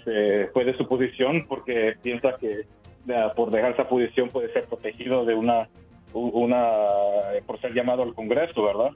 [0.04, 2.66] se, fue de su posición porque piensa que
[3.35, 5.68] por dejar esa posición puede ser protegido de una,
[6.12, 6.68] una
[7.46, 8.90] por ser llamado al Congreso, ¿verdad?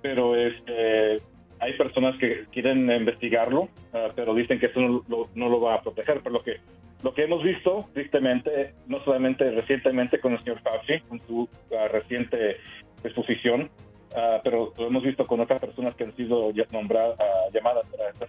[0.00, 1.20] Pero este,
[1.58, 5.74] hay personas que quieren investigarlo, ah, pero dicen que eso no lo, no lo, va
[5.74, 6.20] a proteger.
[6.22, 6.56] Pero lo que,
[7.02, 11.88] lo que hemos visto, tristemente, no solamente recientemente con el señor Fauci, con su ah,
[11.88, 12.56] reciente
[13.04, 13.68] exposición,
[14.14, 18.10] Ah, pero lo hemos visto con otras personas que han sido nombradas, ah, llamadas para
[18.10, 18.28] estas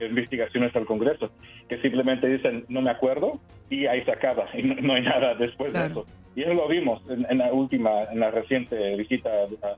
[0.00, 1.30] investigaciones al Congreso,
[1.66, 3.40] que simplemente dicen no me acuerdo
[3.70, 6.06] y ahí se acaba y no, hay nada después de eso.
[6.36, 9.30] Y eso lo vimos en, la última, en la reciente visita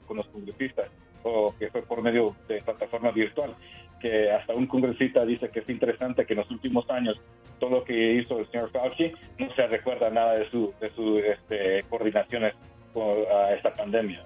[0.06, 0.90] con los congresistas,
[1.22, 3.54] o que fue por medio de plataforma virtual,
[4.00, 7.18] que hasta un congresista dice que es interesante que en los últimos años
[7.60, 11.18] todo lo que hizo el señor Fauci no se recuerda nada de sus de su,
[11.18, 12.54] este, coordinaciones
[12.92, 14.22] por esta pandemia.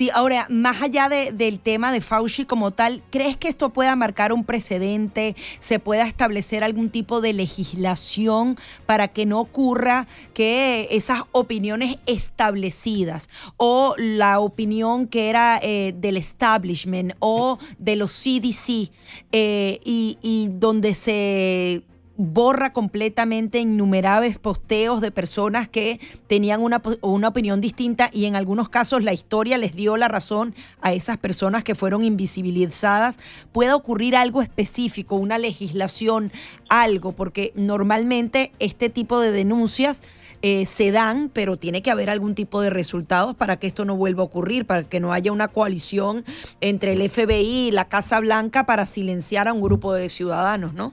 [0.00, 4.32] Sí, ahora, más allá del tema de Fauci como tal, ¿crees que esto pueda marcar
[4.32, 5.36] un precedente?
[5.58, 13.28] ¿Se pueda establecer algún tipo de legislación para que no ocurra que esas opiniones establecidas
[13.58, 18.90] o la opinión que era eh, del establishment o de los CDC
[19.32, 21.82] eh, y donde se
[22.20, 28.68] borra completamente innumerables posteos de personas que tenían una, una, opinión distinta y en algunos
[28.68, 33.18] casos la historia les dio la razón a esas personas que fueron invisibilizadas.
[33.52, 36.30] Puede ocurrir algo específico, una legislación,
[36.68, 40.02] algo, porque normalmente este tipo de denuncias
[40.42, 43.96] eh, se dan, pero tiene que haber algún tipo de resultados para que esto no
[43.96, 46.24] vuelva a ocurrir, para que no haya una coalición
[46.60, 50.92] entre el FBI y la Casa Blanca para silenciar a un grupo de ciudadanos, ¿no?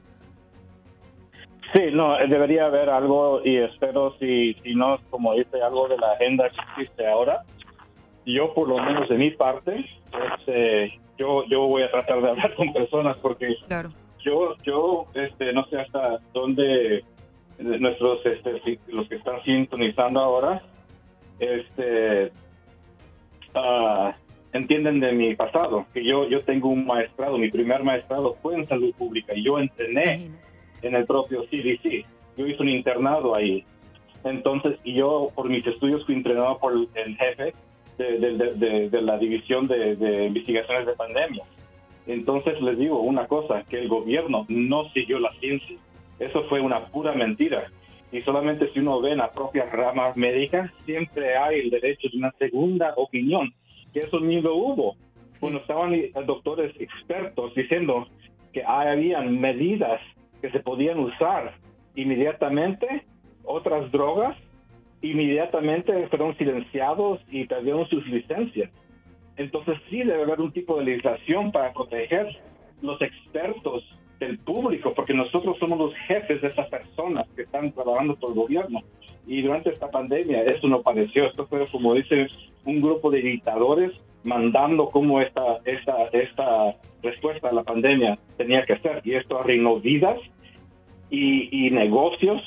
[1.74, 5.98] Sí, no, eh, debería haber algo y espero si, si no, como dice, algo de
[5.98, 7.44] la agenda que existe ahora.
[8.26, 9.86] Yo, por lo menos de mi parte,
[10.40, 13.56] este, yo, yo voy a tratar de hablar con personas porque
[14.24, 17.04] yo, yo este, no sé hasta dónde
[17.60, 20.62] nuestros, este, los que están sintonizando ahora,
[21.40, 22.32] este,
[23.56, 24.12] uh,
[24.54, 28.68] entienden de mi pasado, que yo, yo tengo un maestrado, mi primer maestrado fue en
[28.68, 30.30] salud pública y yo entrené
[30.82, 32.06] en el propio CDC.
[32.38, 33.64] Yo hice un internado ahí.
[34.24, 37.54] Entonces, y yo por mis estudios fui entrenado por el jefe
[37.98, 41.44] de, de, la división de, investigaciones de pandemia.
[42.06, 45.78] Entonces les digo una cosa, que el gobierno no siguió la ciencia.
[46.20, 47.70] Eso fue una pura mentira.
[48.12, 52.18] Y solamente si uno ve en la propia rama médica, siempre hay el derecho de
[52.18, 53.54] una segunda opinión,
[53.94, 54.96] que eso ni lo hubo.
[55.40, 55.94] Cuando estaban
[56.26, 58.08] doctores expertos diciendo
[58.54, 60.00] que habían medidas
[60.42, 61.54] que se podían usar
[61.96, 63.06] inmediatamente,
[63.44, 64.38] otras drogas
[65.02, 68.72] inmediatamente fueron silenciados y perdieron sus licencias.
[69.36, 72.28] Entonces sí debe haber un tipo de legislación para proteger
[72.82, 73.84] los expertos
[74.20, 78.36] del público, porque nosotros somos los jefes de esas personas que están trabajando por el
[78.36, 78.82] gobierno.
[79.28, 82.28] Y durante esta pandemia eso no pareció, esto fue como dice
[82.66, 83.92] un grupo de dictadores
[84.24, 89.02] mandando cómo esta, esta, esta respuesta a la pandemia tenía que ser.
[89.04, 90.20] Y esto arruinó vidas
[91.10, 92.42] y, negocios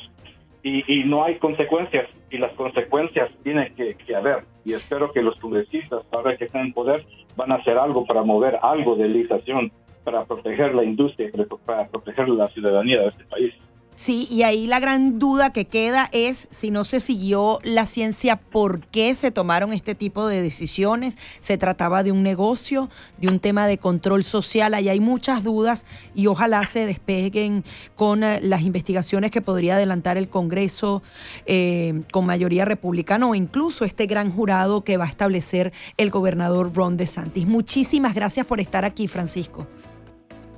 [0.63, 2.09] y, no hay consecuencias.
[2.31, 4.45] Y las consecuencias tienen que, que, haber.
[4.65, 7.05] Y espero que los congresistas, ahora que están en poder,
[7.37, 9.73] van a hacer algo para mover algo de legislación
[10.05, 11.31] para proteger la industria,
[11.65, 13.55] para proteger la ciudadanía de este país.
[14.01, 18.37] Sí, y ahí la gran duda que queda es si no se siguió la ciencia,
[18.37, 21.19] ¿por qué se tomaron este tipo de decisiones?
[21.41, 24.73] ¿Se trataba de un negocio, de un tema de control social?
[24.73, 25.85] Ahí hay muchas dudas
[26.15, 27.63] y ojalá se despeguen
[27.95, 31.03] con eh, las investigaciones que podría adelantar el Congreso
[31.45, 36.75] eh, con mayoría republicana o incluso este gran jurado que va a establecer el gobernador
[36.75, 37.47] Ron DeSantis.
[37.47, 39.67] Muchísimas gracias por estar aquí, Francisco.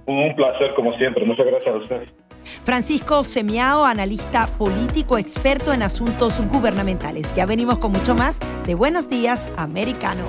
[0.06, 1.24] Un placer, como siempre.
[1.24, 2.08] Muchas gracias a ustedes.
[2.64, 7.32] Francisco Semiao, analista político experto en asuntos gubernamentales.
[7.34, 10.24] Ya venimos con mucho más de Buenos Días, Americano.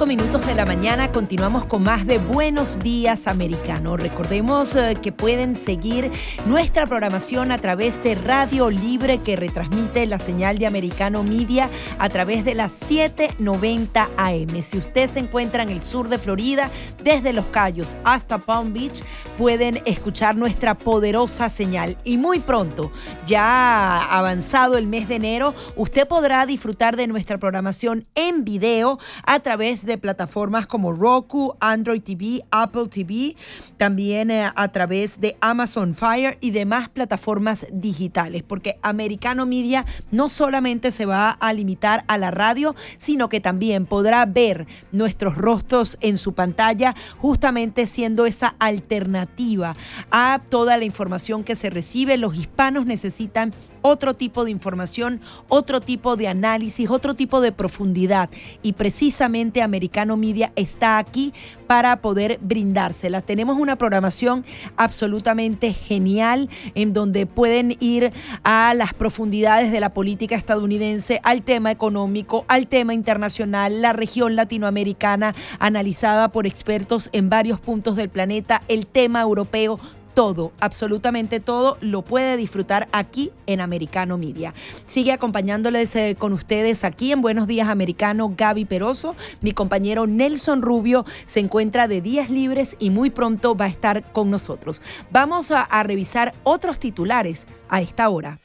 [0.00, 3.98] 45 minutos de la mañana continuamos con más de Buenos Días Americano.
[3.98, 6.10] Recordemos eh, que pueden seguir
[6.46, 12.08] nuestra programación a través de Radio Libre que retransmite la señal de Americano Media a
[12.08, 14.62] través de las 790 AM.
[14.62, 16.70] Si usted se encuentra en el sur de Florida,
[17.02, 19.02] desde Los Cayos hasta Palm Beach,
[19.36, 21.98] pueden escuchar nuestra poderosa señal.
[22.04, 22.90] Y muy pronto,
[23.26, 29.40] ya avanzado el mes de enero, usted podrá disfrutar de nuestra programación en video a
[29.40, 33.36] través de plataformas como Roku, Android TV, Apple TV,
[33.76, 40.28] también eh, a través de Amazon Fire y demás plataformas digitales, porque Americano Media no
[40.28, 45.98] solamente se va a limitar a la radio, sino que también podrá ver nuestros rostros
[46.00, 49.76] en su pantalla, justamente siendo esa alternativa
[50.10, 52.16] a toda la información que se recibe.
[52.16, 58.30] Los hispanos necesitan otro tipo de información, otro tipo de análisis, otro tipo de profundidad.
[58.62, 61.32] Y precisamente Americano Media está aquí
[61.66, 63.24] para poder brindárselas.
[63.24, 64.44] Tenemos una programación
[64.76, 68.12] absolutamente genial en donde pueden ir
[68.44, 74.36] a las profundidades de la política estadounidense, al tema económico, al tema internacional, la región
[74.36, 79.78] latinoamericana analizada por expertos en varios puntos del planeta, el tema europeo
[80.14, 84.54] todo, absolutamente todo, lo puede disfrutar aquí en Americano Media.
[84.86, 89.16] Sigue acompañándoles eh, con ustedes aquí en Buenos Días Americano Gaby Peroso.
[89.40, 94.12] Mi compañero Nelson Rubio se encuentra de días libres y muy pronto va a estar
[94.12, 94.82] con nosotros.
[95.10, 98.38] Vamos a, a revisar otros titulares a esta hora.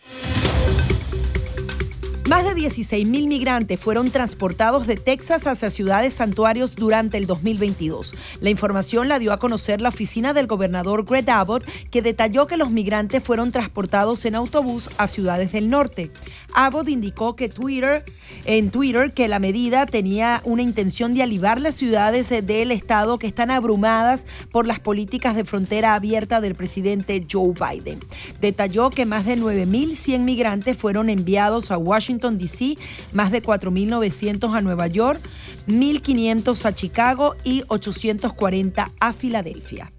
[2.27, 8.15] Más de 16.000 migrantes fueron transportados de Texas hacia ciudades santuarios durante el 2022.
[8.39, 12.57] La información la dio a conocer la oficina del gobernador Greg Abbott, que detalló que
[12.57, 16.09] los migrantes fueron transportados en autobús a ciudades del norte.
[16.55, 18.03] Abbott indicó que Twitter,
[18.45, 23.27] en Twitter que la medida tenía una intención de alivar las ciudades del estado que
[23.27, 27.99] están abrumadas por las políticas de frontera abierta del presidente Joe Biden.
[28.41, 32.77] Detalló que más de 9.100 migrantes fueron enviados a Washington DC,
[33.13, 35.21] más de 4.900 a Nueva York,
[35.67, 39.91] 1.500 a Chicago y 840 a Filadelfia.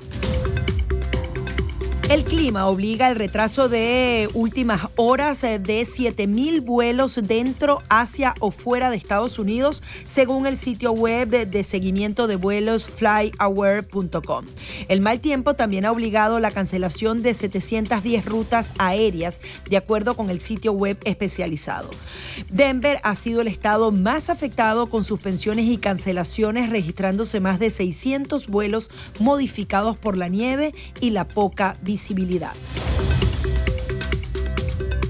[2.08, 8.90] El clima obliga al retraso de últimas horas de 7.000 vuelos dentro, hacia o fuera
[8.90, 14.46] de Estados Unidos, según el sitio web de, seguimiento de vuelos flyaware.com.
[14.86, 20.30] El mal tiempo también ha obligado la cancelación de 710 rutas aéreas, de acuerdo con
[20.30, 21.90] el sitio web especializado.
[22.50, 28.46] Denver ha sido el estado más afectado con suspensiones y cancelaciones, registrándose más de 600
[28.46, 32.52] vuelos modificados por la nieve y la poca visibilidad visibilidad.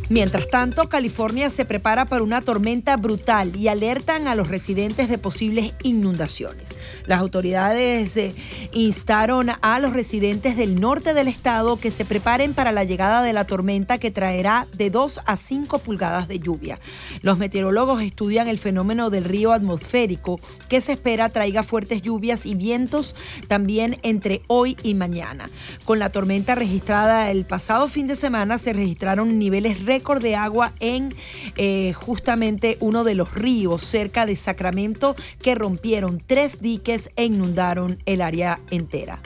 [0.09, 5.19] Mientras tanto, California se prepara para una tormenta brutal y alertan a los residentes de
[5.19, 6.77] posibles inundaciones.
[7.07, 8.33] Las autoridades eh,
[8.73, 13.33] instaron a los residentes del norte del estado que se preparen para la llegada de
[13.33, 16.79] la tormenta que traerá de 2 a 5 pulgadas de lluvia.
[17.23, 20.39] Los meteorólogos estudian el fenómeno del río atmosférico
[20.69, 23.17] que se espera traiga fuertes lluvias y vientos
[23.49, 25.51] también entre hoy y mañana.
[25.85, 30.75] Con la tormenta registrada el pasado fin de semana se registraron niveles récord de agua
[30.81, 31.15] en
[31.57, 37.99] eh, justamente uno de los ríos cerca de Sacramento que rompieron tres diques e inundaron
[38.05, 39.21] el área entera.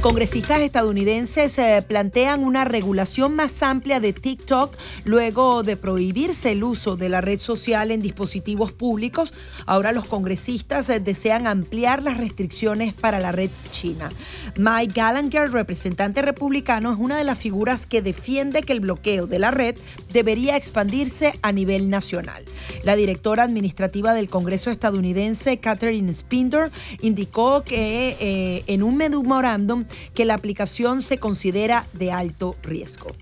[0.00, 4.74] Congresistas estadounidenses eh, plantean una regulación más amplia de TikTok
[5.04, 9.34] luego de prohibirse el uso de la red social en dispositivos públicos.
[9.66, 14.10] Ahora los congresistas eh, desean ampliar las restricciones para la red china.
[14.56, 19.38] Mike Gallagher, representante republicano, es una de las figuras que defiende que el bloqueo de
[19.38, 19.76] la red
[20.14, 22.42] debería expandirse a nivel nacional.
[22.84, 26.72] La directora administrativa del Congreso estadounidense, Catherine Spinder,
[27.02, 29.84] indicó que eh, en un memorándum
[30.14, 33.12] que la aplicación se considera de alto riesgo.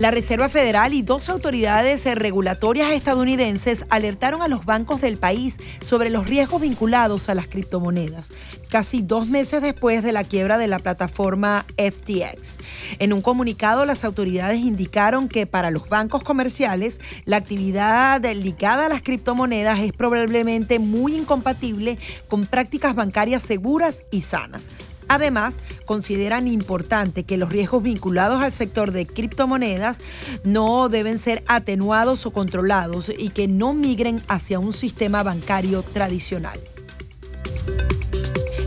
[0.00, 6.10] La Reserva Federal y dos autoridades regulatorias estadounidenses alertaron a los bancos del país sobre
[6.10, 8.32] los riesgos vinculados a las criptomonedas,
[8.70, 12.58] casi dos meses después de la quiebra de la plataforma FTX.
[12.98, 18.88] En un comunicado, las autoridades indicaron que para los bancos comerciales, la actividad ligada a
[18.88, 24.70] las criptomonedas es probablemente muy incompatible con prácticas bancarias seguras y sanas
[25.08, 30.00] Además, consideran importante que los riesgos vinculados al sector de criptomonedas
[30.44, 36.58] no deben ser atenuados o controlados y que no migren hacia un sistema bancario tradicional.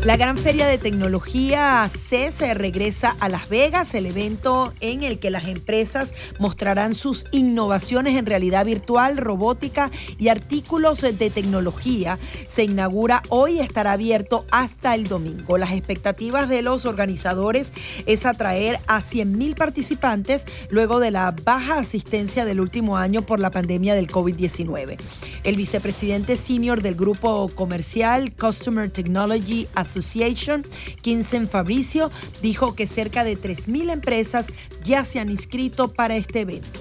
[0.08, 5.32] La gran feria de tecnología CES regresa a Las Vegas, el evento en el que
[5.32, 12.20] las empresas mostrarán sus innovaciones en realidad virtual, robótica y artículos de tecnología.
[12.48, 15.58] Se inaugura hoy y estará abierto hasta el domingo.
[15.58, 17.74] Las expectativas de los organizadores
[18.06, 23.52] es atraer a 100.000 participantes luego de la baja asistencia del último año por la
[23.52, 25.00] pandemia del COVID-19.
[25.44, 29.68] El vicepresidente senior del grupo comercial Customer Technology
[29.98, 30.66] Association,
[31.02, 34.48] Quinsen Fabricio, dijo que cerca de 3.000 empresas
[34.84, 36.80] ya se han inscrito para este evento.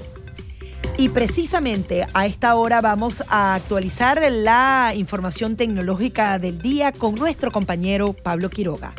[0.99, 7.51] Y precisamente a esta hora vamos a actualizar la información tecnológica del día con nuestro
[7.51, 8.95] compañero Pablo Quiroga.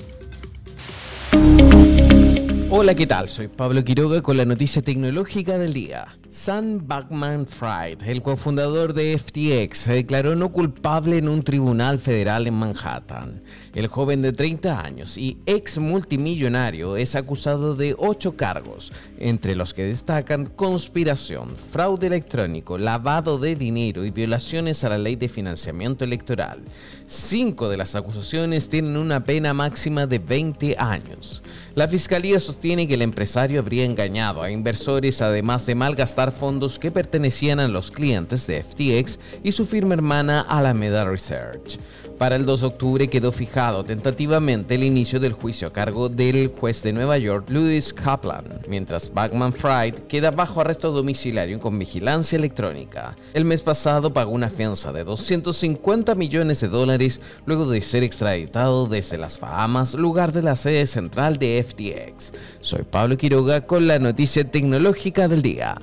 [2.69, 3.29] Hola, ¿qué tal?
[3.29, 6.17] Soy Pablo Quiroga con la noticia tecnológica del día.
[6.29, 12.47] Sam Backman Fried, el cofundador de FTX, se declaró no culpable en un tribunal federal
[12.47, 13.41] en Manhattan.
[13.73, 19.73] El joven de 30 años y ex multimillonario es acusado de ocho cargos, entre los
[19.73, 26.03] que destacan conspiración, fraude electrónico, lavado de dinero y violaciones a la ley de financiamiento
[26.03, 26.59] electoral.
[27.07, 31.41] Cinco de las acusaciones tienen una pena máxima de 20 años.
[31.73, 36.89] La fiscalía sostiene que el empresario habría engañado a inversores además de malgastar fondos que
[36.89, 41.77] pertenecían a los clientes de FTX y su firma hermana Alameda Research.
[42.17, 46.47] Para el 2 de octubre quedó fijado tentativamente el inicio del juicio a cargo del
[46.47, 52.35] juez de Nueva York, Louis Kaplan, mientras Backman Fried queda bajo arresto domiciliario con vigilancia
[52.35, 53.15] electrónica.
[53.35, 58.87] El mes pasado pagó una fianza de 250 millones de dólares luego de ser extraditado
[58.87, 62.33] desde las Bahamas, lugar de la sede central de FTX.
[62.61, 65.77] Soy Pablo Quiroga con la noticia tecnológica del día.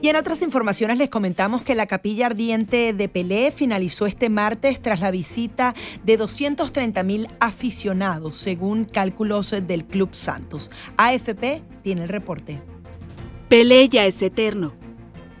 [0.00, 4.80] Y en otras informaciones les comentamos que la capilla ardiente de Pelé finalizó este martes
[4.80, 5.74] tras la visita
[6.04, 10.70] de 230 mil aficionados, según cálculos del Club Santos.
[10.96, 12.62] AFP tiene el reporte.
[13.48, 14.77] Pelé ya es eterno.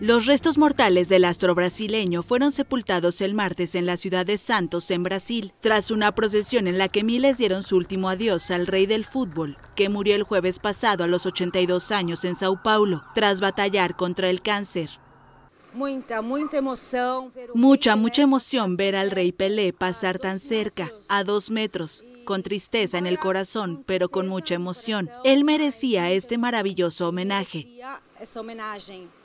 [0.00, 4.92] Los restos mortales del astro brasileño fueron sepultados el martes en la ciudad de Santos,
[4.92, 8.86] en Brasil, tras una procesión en la que miles dieron su último adiós al rey
[8.86, 13.40] del fútbol, que murió el jueves pasado a los 82 años en Sao Paulo, tras
[13.40, 14.88] batallar contra el cáncer.
[15.74, 17.32] Mucha, mucha emoción.
[17.54, 22.98] Mucha, mucha emoción ver al rey Pelé pasar tan cerca, a dos metros, con tristeza
[22.98, 25.10] en el corazón, pero con mucha emoción.
[25.24, 27.68] Él merecía este maravilloso homenaje.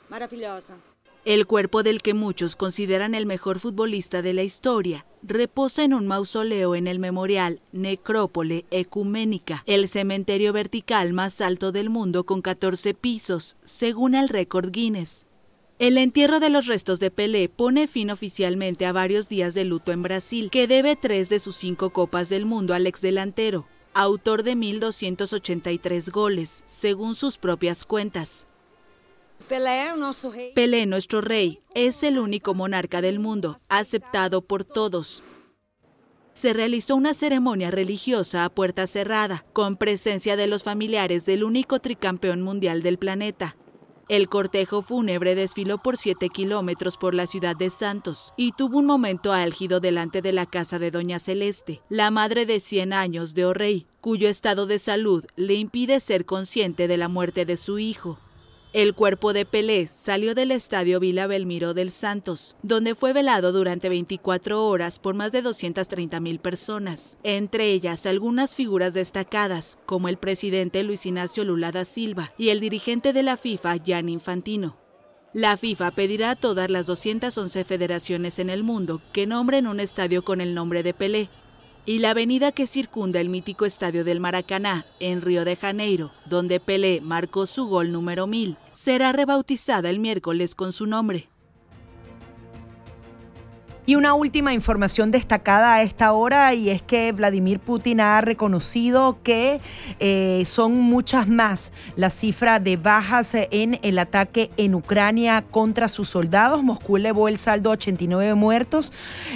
[0.08, 0.76] Maravillosa.
[1.24, 6.06] El cuerpo del que muchos consideran el mejor futbolista de la historia reposa en un
[6.06, 12.92] mausoleo en el memorial Necrópole Ecuménica, el cementerio vertical más alto del mundo con 14
[12.92, 15.26] pisos, según el récord Guinness.
[15.78, 19.92] El entierro de los restos de Pelé pone fin oficialmente a varios días de luto
[19.92, 24.56] en Brasil, que debe tres de sus cinco copas del mundo al exdelantero, autor de
[24.56, 28.46] 1.283 goles, según sus propias cuentas.
[29.48, 31.60] Pelé, nuestro rey.
[31.74, 35.24] Es el único monarca del mundo, aceptado por todos.
[36.32, 41.78] Se realizó una ceremonia religiosa a puerta cerrada, con presencia de los familiares del único
[41.78, 43.56] tricampeón mundial del planeta.
[44.08, 48.86] El cortejo fúnebre desfiló por 7 kilómetros por la ciudad de Santos y tuvo un
[48.86, 53.46] momento álgido delante de la casa de Doña Celeste, la madre de 100 años de
[53.46, 58.18] O'Rey, cuyo estado de salud le impide ser consciente de la muerte de su hijo.
[58.74, 63.88] El cuerpo de Pelé salió del estadio Vila Belmiro del Santos, donde fue velado durante
[63.88, 70.16] 24 horas por más de 230 mil personas, entre ellas algunas figuras destacadas, como el
[70.16, 74.76] presidente Luis Ignacio Lula da Silva y el dirigente de la FIFA, Gianni Infantino.
[75.32, 80.24] La FIFA pedirá a todas las 211 federaciones en el mundo que nombren un estadio
[80.24, 81.30] con el nombre de Pelé,
[81.86, 86.58] y la avenida que circunda el mítico estadio del Maracaná, en Río de Janeiro, donde
[86.58, 91.30] Pelé marcó su gol número 1000, será rebautizada el miércoles con su nombre.
[93.86, 99.18] Y una última información destacada a esta hora y es que Vladimir Putin ha reconocido
[99.22, 99.60] que
[100.00, 106.08] eh, son muchas más las cifras de bajas en el ataque en Ucrania contra sus
[106.08, 106.62] soldados.
[106.62, 108.90] Moscú elevó el saldo a 89 muertos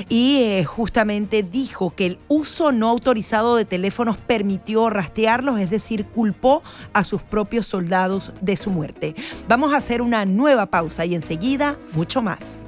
[0.08, 6.06] y eh, justamente dijo que el uso no autorizado de teléfonos permitió rastrearlos, es decir,
[6.06, 6.62] culpó
[6.94, 9.14] a sus propios soldados de su muerte.
[9.46, 12.67] Vamos a hacer una nueva pausa y enseguida mucho más.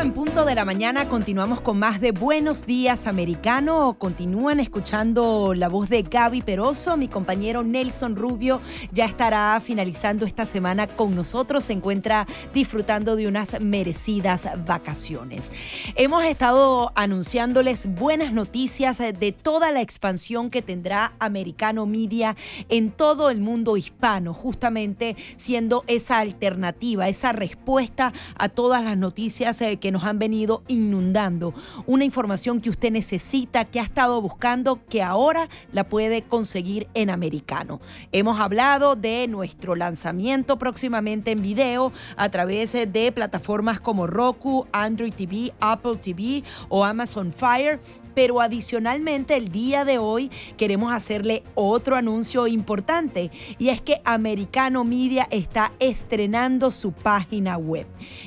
[0.00, 3.96] En punto de la mañana continuamos con más de Buenos Días Americano.
[3.98, 6.96] Continúan escuchando la voz de Gaby Peroso.
[6.96, 11.64] Mi compañero Nelson Rubio ya estará finalizando esta semana con nosotros.
[11.64, 15.52] Se encuentra disfrutando de unas merecidas vacaciones.
[15.96, 22.36] Hemos estado anunciándoles buenas noticias de toda la expansión que tendrá Americano Media
[22.70, 29.58] en todo el mundo hispano, justamente siendo esa alternativa, esa respuesta a todas las noticias
[29.78, 31.54] que nos han venido inundando.
[31.86, 37.10] Una información que usted necesita, que ha estado buscando, que ahora la puede conseguir en
[37.10, 37.80] americano.
[38.12, 45.12] Hemos hablado de nuestro lanzamiento próximamente en video a través de plataformas como Roku, Android
[45.12, 47.80] TV, Apple TV o Amazon Fire
[48.14, 54.84] pero adicionalmente el día de hoy queremos hacerle otro anuncio importante y es que Americano
[54.84, 57.86] Media está estrenando su página web.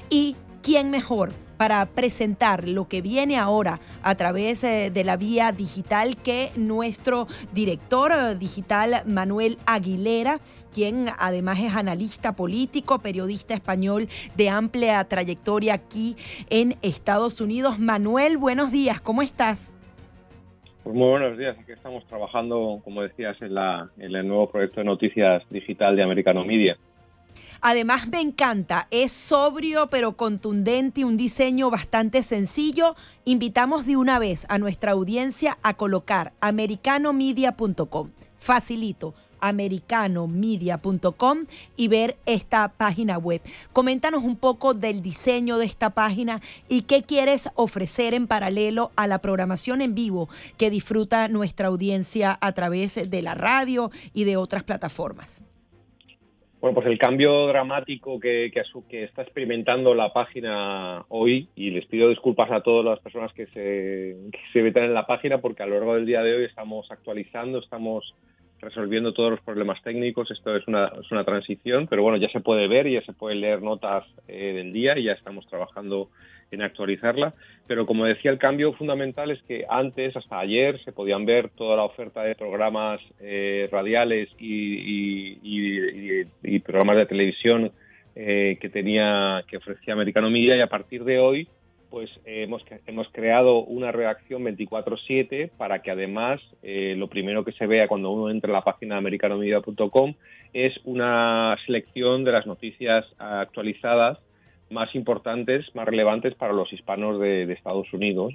[0.09, 1.42] ¿Y quién mejor?
[1.57, 7.27] Para presentar lo que viene ahora a través eh, de la vía digital que nuestro
[7.53, 10.39] director eh, digital Manuel Aguilera,
[10.73, 16.15] quien además es analista político, periodista español de amplia trayectoria aquí
[16.49, 17.79] en Estados Unidos.
[17.79, 19.73] Manuel, buenos días, ¿cómo estás?
[20.83, 21.57] Pues muy buenos días.
[21.57, 26.03] Aquí estamos trabajando, como decías, en, la, en el nuevo proyecto de noticias digital de
[26.03, 26.77] Americano Media.
[27.61, 32.95] Además me encanta, es sobrio pero contundente y un diseño bastante sencillo.
[33.25, 38.11] Invitamos de una vez a nuestra audiencia a colocar americanomedia.com.
[38.38, 39.13] Facilito,
[39.43, 43.41] americanomedia.com y ver esta página web.
[43.71, 49.07] Coméntanos un poco del diseño de esta página y qué quieres ofrecer en paralelo a
[49.07, 54.38] la programación en vivo que disfruta nuestra audiencia a través de la radio y de
[54.38, 55.43] otras plataformas.
[56.64, 58.49] Bueno, pues el cambio dramático que,
[58.89, 63.47] que, está experimentando la página hoy, y les pido disculpas a todas las personas que
[63.47, 64.16] se,
[64.53, 67.59] que metan en la página, porque a lo largo del día de hoy estamos actualizando,
[67.59, 68.16] estamos
[68.61, 70.32] resolviendo todos los problemas técnicos.
[70.32, 73.11] Esto es una, es una transición, pero bueno, ya se puede ver y ya se
[73.11, 76.11] puede leer notas eh, del día y ya estamos trabajando
[76.53, 77.33] en actualizarla.
[77.67, 81.77] Pero como decía, el cambio fundamental es que antes, hasta ayer, se podían ver toda
[81.77, 85.33] la oferta de programas eh, radiales y,
[86.59, 87.71] programas de televisión
[88.15, 91.47] eh, que tenía, que ofrecía Americano Media y a partir de hoy
[91.93, 97.67] pues hemos, hemos creado una redacción 24/7 para que además eh, lo primero que se
[97.67, 100.15] vea cuando uno entra en la página americanomedia.com
[100.53, 104.17] es una selección de las noticias actualizadas
[104.70, 108.34] más importantes, más relevantes para los hispanos de, Estados Unidos.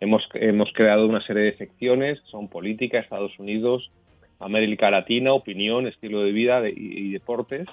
[0.00, 3.90] Hemos, hemos creado una serie de secciones, son política, Estados Unidos,
[4.38, 7.66] América Latina, opinión, estilo de vida y deportes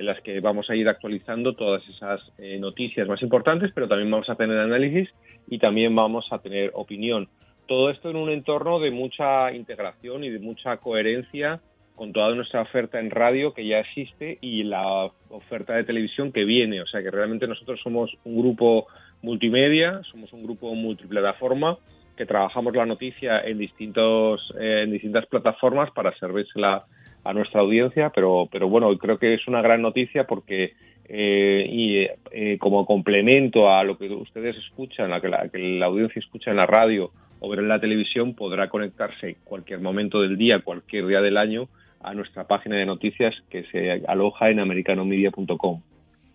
[0.00, 4.10] en las que vamos a ir actualizando todas esas eh, noticias más importantes, pero también
[4.10, 5.10] vamos a tener análisis
[5.46, 7.28] y también vamos a tener opinión.
[7.66, 11.60] Todo esto en un entorno de mucha integración y de mucha coherencia
[12.00, 16.44] con toda nuestra oferta en radio que ya existe y la oferta de televisión que
[16.44, 16.80] viene.
[16.80, 18.86] O sea que realmente nosotros somos un grupo
[19.20, 21.76] multimedia, somos un grupo multiplataforma
[22.16, 26.86] que trabajamos la noticia en, distintos, eh, en distintas plataformas para servírsela
[27.22, 30.72] a nuestra audiencia, pero, pero bueno, creo que es una gran noticia porque
[31.06, 35.84] eh, y eh, como complemento a lo que ustedes escuchan, a que la, que la
[35.84, 40.38] audiencia escucha en la radio o ver en la televisión, podrá conectarse cualquier momento del
[40.38, 41.68] día, cualquier día del año,
[42.00, 45.82] a nuestra página de noticias que se aloja en americanomedia.com.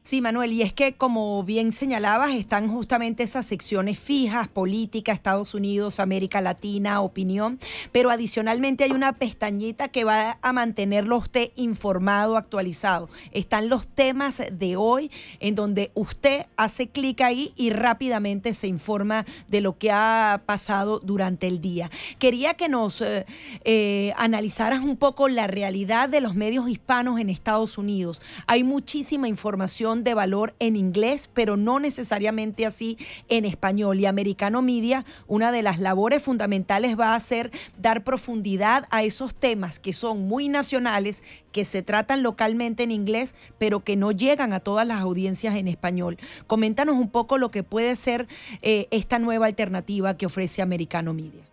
[0.08, 5.56] Sí, Manuel, y es que como bien señalabas, están justamente esas secciones fijas, política, Estados
[5.56, 7.58] Unidos, América Latina, opinión,
[7.92, 13.10] pero adicionalmente hay una pestañita que va a mantenerlo usted informado, actualizado.
[13.32, 19.26] Están los temas de hoy en donde usted hace clic ahí y rápidamente se informa
[19.48, 21.90] de lo que ha pasado durante el día.
[22.20, 23.26] Quería que nos eh,
[23.64, 28.22] eh, analizaras un poco la realidad de los medios hispanos en Estados Unidos.
[28.46, 32.98] Hay muchísima información de valor en inglés, pero no necesariamente así
[33.30, 34.00] en español.
[34.00, 39.36] Y Americano Media, una de las labores fundamentales va a ser dar profundidad a esos
[39.36, 44.54] temas que son muy nacionales, que se tratan localmente en inglés, pero que no llegan
[44.54, 46.18] a todas las audiencias en español.
[46.48, 48.28] Coméntanos un poco lo que puede ser
[48.62, 51.44] eh, esta nueva alternativa que ofrece Americano Media.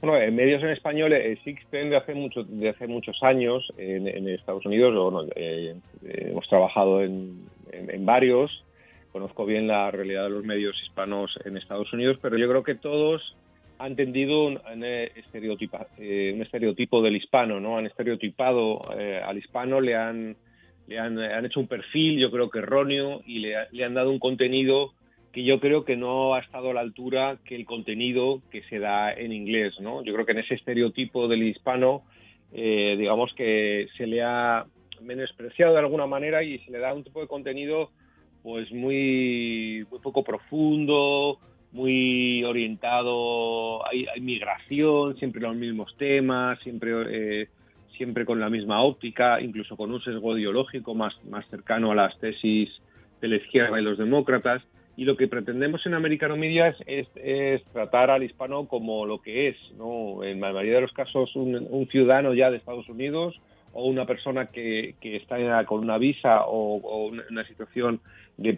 [0.00, 4.66] Bueno, en medios en español existen de hace, mucho, de hace muchos años en, Estados
[4.66, 5.74] Unidos, eh,
[6.04, 7.46] eh, hemos trabajado en,
[8.00, 8.62] varios,
[9.10, 12.74] conozco bien la realidad de los medios hispanos en Estados Unidos, pero yo creo que
[12.74, 13.36] todos
[13.78, 15.12] han tendido un, eh,
[16.34, 17.78] un estereotipo del hispano, ¿no?
[17.78, 20.36] Han estereotipado al hispano, le han,
[20.88, 24.18] le han, han, hecho un perfil, yo creo que erróneo, y le han dado un
[24.18, 24.92] contenido
[25.36, 28.78] que yo creo que no ha estado a la altura que el contenido que se
[28.78, 30.02] da en inglés, ¿no?
[30.02, 32.04] Yo creo que en ese estereotipo del hispano,
[32.54, 34.64] eh, digamos que se le ha
[35.02, 37.90] menospreciado de alguna manera y se le da un tipo de contenido
[38.42, 41.38] pues muy, muy poco profundo,
[41.70, 47.48] muy orientado, hay, migración, siempre los mismos temas, siempre, eh,
[47.98, 52.18] siempre con la misma óptica, incluso con un sesgo ideológico más, más cercano a las
[52.20, 52.70] tesis
[53.20, 54.62] de la izquierda y los demócratas
[54.96, 59.56] y lo que pretendemos en Americano Media es, tratar al hispano como lo que es,
[59.76, 60.24] ¿no?
[60.24, 63.38] En la mayoría de los casos un, ciudadano ya de Estados Unidos
[63.74, 68.00] o una persona que, está con una visa o, una situación
[68.38, 68.54] de,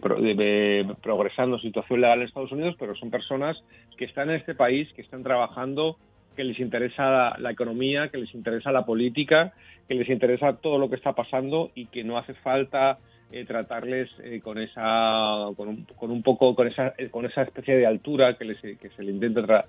[1.03, 3.61] progresando situación legal en Estados Unidos, pero son personas
[3.97, 5.97] que están en este país, que están trabajando,
[6.39, 9.51] que les interesa la economía, que les interesa la política,
[9.89, 12.97] que les interesa todo lo que está pasando y que no hace falta
[13.29, 15.67] eh, tratarles eh, con esa con
[16.11, 19.11] un, poco con esa eh, con esa especie de altura que, les, que se le
[19.11, 19.65] intenta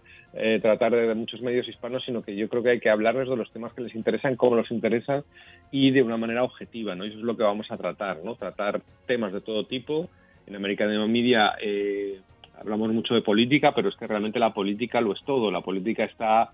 [0.62, 3.50] tratar de, muchos medios hispanos sino que yo creo que hay que hablarles de los
[3.50, 5.24] temas que les interesan cómo los interesan
[5.72, 8.80] y de una manera objetiva no eso es lo que vamos a tratar no tratar
[9.08, 10.08] temas de todo tipo.
[10.46, 11.56] En American Media
[12.60, 15.50] hablamos mucho de política, pero es que realmente la política lo es todo.
[15.50, 16.52] La política está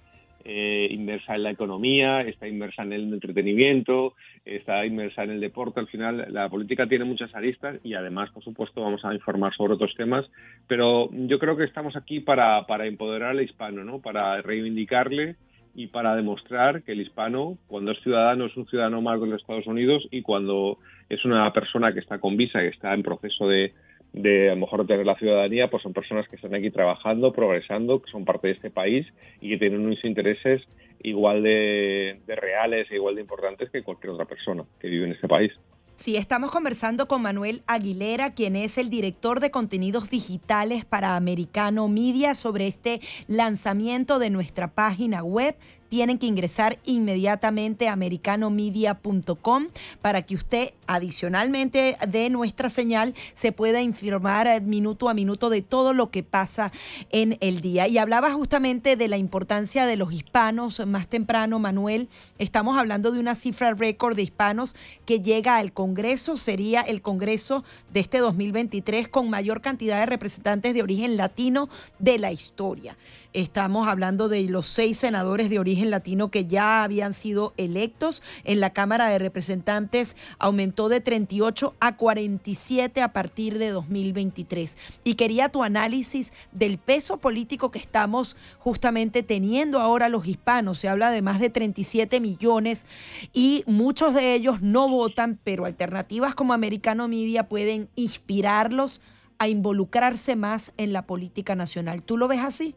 [0.48, 5.80] eh, inmersa en la economía, está inmersa en el entretenimiento, está inmersa en el deporte.
[5.80, 9.74] Al final, la política tiene muchas aristas y además, por supuesto, vamos a informar sobre
[9.74, 10.24] otros temas.
[10.68, 14.00] Pero yo creo que estamos aquí para, para empoderar al hispano, ¿no?
[14.00, 15.34] para reivindicarle
[15.74, 19.40] y para demostrar que el hispano, cuando es ciudadano, es un ciudadano más de los
[19.40, 20.78] Estados Unidos y cuando
[21.08, 23.74] es una persona que está con visa, que está en proceso de,
[24.12, 28.00] de a lo mejor tener la ciudadanía, pues son personas que están aquí trabajando, progresando,
[28.00, 29.06] que son parte de este país
[29.40, 30.62] y que tienen unos intereses
[31.02, 35.12] igual de, de reales e igual de importantes que cualquier otra persona que vive en
[35.12, 35.52] este país.
[35.96, 41.88] Sí, estamos conversando con Manuel Aguilera, quien es el director de contenidos digitales para Americano
[41.88, 45.56] Media, sobre este lanzamiento de nuestra página web
[45.88, 49.68] tienen que ingresar inmediatamente a americanomedia.com
[50.02, 55.94] para que usted adicionalmente de nuestra señal se pueda informar minuto a minuto de todo
[55.94, 56.72] lo que pasa
[57.10, 57.88] en el día.
[57.88, 62.08] Y hablaba justamente de la importancia de los hispanos más temprano, Manuel.
[62.38, 64.74] Estamos hablando de una cifra récord de hispanos
[65.04, 66.36] que llega al Congreso.
[66.36, 71.68] Sería el Congreso de este 2023 con mayor cantidad de representantes de origen latino
[71.98, 72.96] de la historia.
[73.32, 78.60] Estamos hablando de los seis senadores de origen latino que ya habían sido electos en
[78.60, 84.76] la Cámara de Representantes aumentó de 38 a 47 a partir de 2023.
[85.04, 90.78] Y quería tu análisis del peso político que estamos justamente teniendo ahora los hispanos.
[90.78, 92.86] Se habla de más de 37 millones
[93.32, 99.00] y muchos de ellos no votan, pero alternativas como Americano Media pueden inspirarlos
[99.38, 102.02] a involucrarse más en la política nacional.
[102.02, 102.74] ¿Tú lo ves así?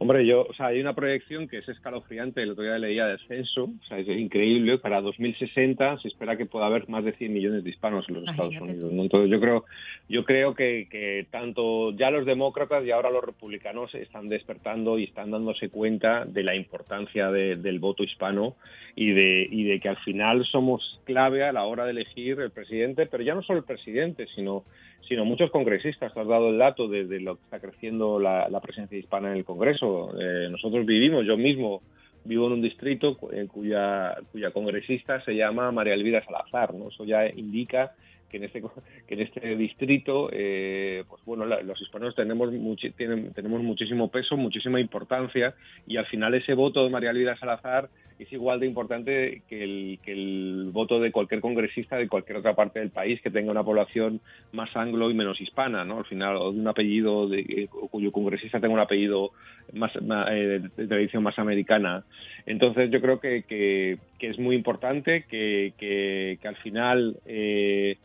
[0.00, 3.64] Hombre, yo, o sea, hay una proyección que es escalofriante, el otro día leía descenso,
[3.64, 7.64] o sea, es increíble, para 2060 se espera que pueda haber más de 100 millones
[7.64, 8.92] de hispanos en los Estados Unidos.
[8.92, 9.64] Entonces yo creo,
[10.08, 15.04] yo creo que, que, tanto ya los demócratas y ahora los republicanos están despertando y
[15.04, 18.54] están dándose cuenta de la importancia del voto hispano
[18.94, 22.52] y de, y de que al final somos clave a la hora de elegir el
[22.52, 24.62] presidente, pero ya no solo el presidente, sino
[25.08, 26.16] sino muchos congresistas.
[26.16, 30.14] Has dado el dato de, lo que está creciendo la, presencia hispana en el Congreso.
[30.20, 31.82] Eh, nosotros vivimos, yo mismo
[32.24, 36.74] vivo en un distrito cuya, cuya congresista se llama María Elvira Salazar.
[36.74, 36.88] ¿no?
[36.88, 37.92] Eso ya indica
[38.28, 38.62] que en este
[39.06, 42.50] que en este distrito eh, pues bueno los hispanos tenemos
[42.94, 45.54] tenemos muchísimo peso muchísima importancia
[45.86, 47.88] y al final ese voto de María Elvira Salazar
[48.18, 49.62] es igual de importante que
[50.06, 54.20] el, voto de cualquier congresista de cualquier otra parte del país que tenga una población
[54.52, 55.98] más anglo y menos hispana, ¿no?
[55.98, 59.30] Al final, o de un apellido de, eh, cuyo congresista tenga un apellido
[59.72, 62.04] eh, de tradición más americana.
[62.44, 67.98] Entonces, yo creo que, es muy importante que, que, al final eh,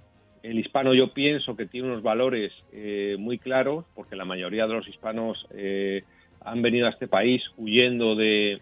[0.43, 2.51] el hispano yo pienso que tiene unos valores
[3.18, 5.47] muy claros, porque la mayoría de los hispanos
[6.45, 8.59] han venido a este país huyendo de,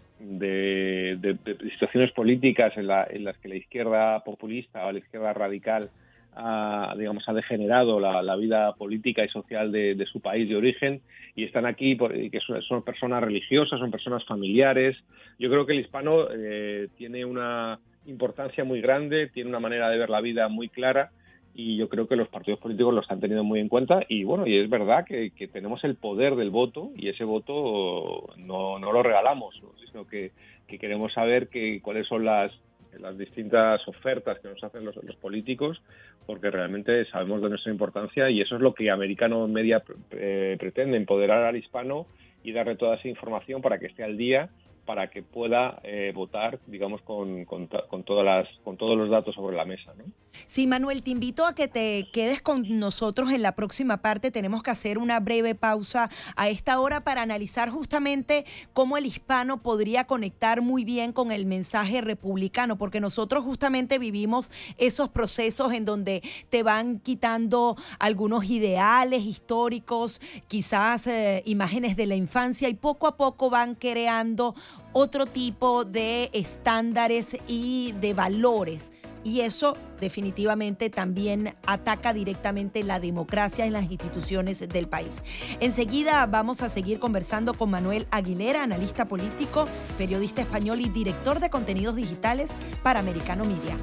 [1.72, 5.90] situaciones políticas en, las que la izquierda populista o la izquierda radical
[6.34, 11.00] ha, digamos, ha degenerado la, vida política y social de, su país de origen
[11.34, 14.96] y están aquí que son, personas religiosas, son personas familiares.
[15.38, 19.98] Yo creo que el hispano eh, tiene una importancia muy grande, tiene una manera de
[19.98, 21.10] ver la vida muy clara
[21.54, 24.46] y yo creo que los partidos políticos lo están teniendo muy en cuenta y bueno,
[24.46, 29.02] y es verdad que, tenemos el poder del voto y ese voto no, no lo
[29.02, 30.32] regalamos, sino que,
[30.66, 32.50] queremos saber que, cuáles son las,
[32.98, 35.82] las distintas ofertas que nos hacen los, políticos,
[36.24, 39.82] porque realmente sabemos de nuestra importancia y eso es lo que Americano Media
[40.12, 42.06] eh, pretende, empoderar al hispano
[42.42, 44.48] y darle toda esa información para que esté al día
[44.84, 49.56] para que pueda eh, votar, digamos, con, con, todas las, con todos los datos sobre
[49.56, 49.92] la mesa.
[49.96, 50.04] ¿no?
[50.46, 54.30] Sí, Manuel, te invito a que te quedes con nosotros en la próxima parte.
[54.30, 59.62] Tenemos que hacer una breve pausa a esta hora para analizar justamente cómo el hispano
[59.62, 65.84] podría conectar muy bien con el mensaje republicano, porque nosotros justamente vivimos esos procesos en
[65.84, 73.06] donde te van quitando algunos ideales históricos, quizás eh, imágenes de la infancia y poco
[73.06, 74.54] a poco van creando
[74.92, 78.92] otro tipo de estándares y de valores.
[79.24, 85.22] Y eso definitivamente también ataca directamente la democracia en las instituciones del país.
[85.60, 91.50] Enseguida vamos a seguir conversando con Manuel Aguilera, analista político, periodista español y director de
[91.50, 92.50] contenidos digitales
[92.82, 93.78] para Americano Media.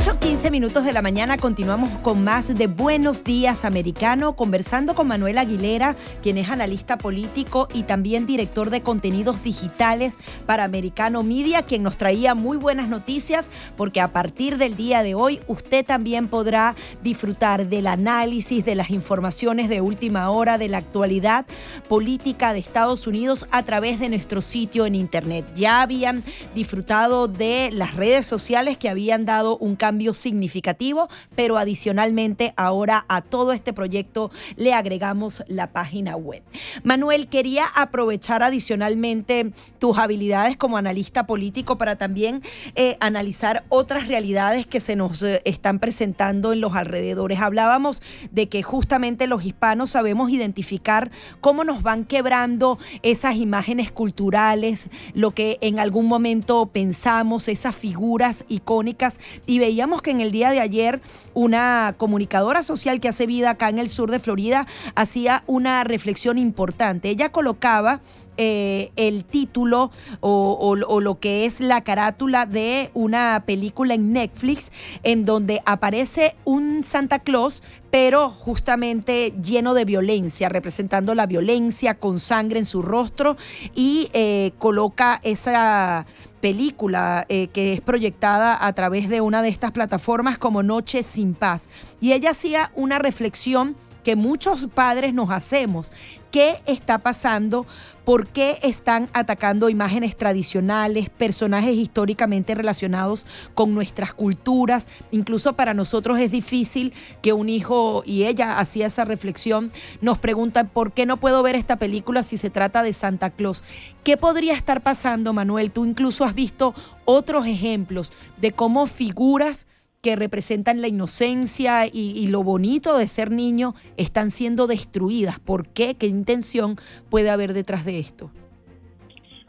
[0.00, 5.36] 8.15 minutos de la mañana continuamos con más de Buenos Días Americano, conversando con Manuel
[5.36, 10.14] Aguilera, quien es analista político y también director de contenidos digitales
[10.46, 15.14] para Americano Media, quien nos traía muy buenas noticias porque a partir del día de
[15.14, 20.78] hoy usted también podrá disfrutar del análisis, de las informaciones de última hora, de la
[20.78, 21.44] actualidad
[21.90, 25.44] política de Estados Unidos a través de nuestro sitio en internet.
[25.54, 26.24] Ya habían
[26.54, 33.22] disfrutado de las redes sociales que habían dado un cambio significativo, pero adicionalmente ahora a
[33.22, 36.42] todo este proyecto le agregamos la página web.
[36.84, 42.42] Manuel, quería aprovechar adicionalmente tus habilidades como analista político para también
[42.74, 47.40] eh, analizar otras realidades que se nos eh, están presentando en los alrededores.
[47.40, 51.10] Hablábamos de que justamente los hispanos sabemos identificar
[51.40, 58.44] cómo nos van quebrando esas imágenes culturales, lo que en algún momento pensamos, esas figuras
[58.48, 61.00] icónicas y veíamos que en el día de ayer
[61.32, 66.36] una comunicadora social que hace vida acá en el sur de Florida hacía una reflexión
[66.36, 67.08] importante.
[67.08, 68.02] Ella colocaba
[68.36, 74.70] eh, el título o, o, lo que es la carátula de una película en Netflix
[75.02, 82.20] en donde aparece un Santa Claus, pero justamente lleno de violencia, representando la violencia con
[82.20, 83.36] sangre en su rostro
[83.74, 86.06] y eh, coloca esa
[86.40, 91.34] película eh, que es proyectada a través de una de estas plataformas como Noche sin
[91.34, 91.68] Paz.
[92.00, 95.92] Y ella hacía una reflexión que muchos padres nos hacemos.
[96.30, 97.66] ¿Qué está pasando?
[98.04, 104.86] ¿Por qué están atacando imágenes tradicionales, personajes históricamente relacionados con nuestras culturas?
[105.10, 110.68] Incluso para nosotros es difícil que un hijo, y ella hacía esa reflexión, nos preguntan,
[110.68, 113.64] ¿por qué no puedo ver esta película si se trata de Santa Claus?
[114.04, 115.72] ¿Qué podría estar pasando, Manuel?
[115.72, 116.74] Tú incluso has visto
[117.04, 119.66] otros ejemplos de cómo figuras
[120.02, 125.38] que representan la inocencia y, lo bonito de ser niño están siendo destruidas.
[125.38, 125.94] ¿Por qué?
[125.94, 126.76] ¿Qué intención
[127.10, 128.30] puede haber detrás de esto?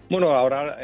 [0.09, 0.77] Bueno, ahora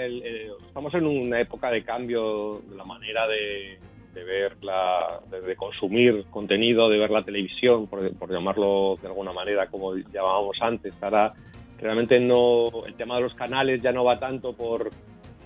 [0.68, 3.78] estamos en una época de cambio de la manera de,
[4.13, 9.68] ver, la, de, consumir contenido, de ver la televisión, por, por, llamarlo de alguna manera,
[9.68, 10.93] como llamábamos antes.
[11.01, 11.34] Ahora
[11.78, 14.91] realmente no, el tema de los canales ya no va tanto por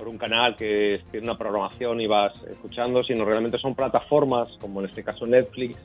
[0.02, 4.80] por un canal que tiene una programación y vas escuchando, sino realmente son plataformas, como
[4.80, 5.78] en este caso Netflix,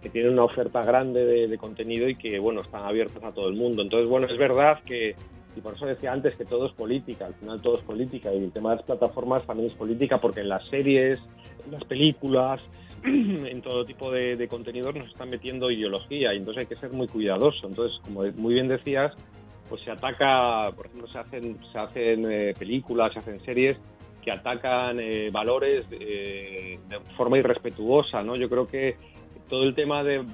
[0.00, 3.56] que tienen una oferta grande de, contenido y que, bueno, están abiertas a todo el
[3.56, 3.82] mundo.
[3.82, 5.16] Entonces, bueno, es verdad que,
[5.56, 8.36] y por eso decía antes que todo es política, al final todo es política, y
[8.36, 11.18] el tema de las plataformas también es política, porque en las series,
[11.64, 12.60] en las películas,
[13.04, 16.90] en todo tipo de, de contenidos nos están metiendo ideología, y entonces hay que ser
[16.90, 17.66] muy cuidadoso.
[17.66, 19.12] Entonces, como muy bien decías,
[19.68, 23.76] pues se ataca, por ejemplo, se hacen, se hacen eh, películas, se hacen series
[24.22, 28.36] que atacan eh, valores eh, de forma irrespetuosa, ¿no?
[28.36, 28.96] Yo creo que
[29.48, 30.24] todo el tema de,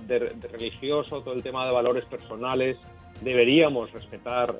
[0.50, 2.78] religioso, todo el tema de valores personales,
[3.20, 4.58] deberíamos respetar,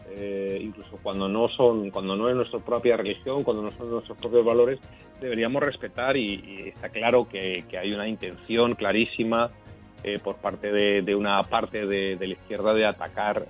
[0.61, 4.45] incluso cuando no son, cuando no es nuestra propia religión, cuando no son nuestros propios
[4.45, 4.79] valores,
[5.21, 9.51] deberíamos respetar y, está claro que, hay una intención clarísima
[10.23, 13.47] por parte de, una parte de, la izquierda de atacar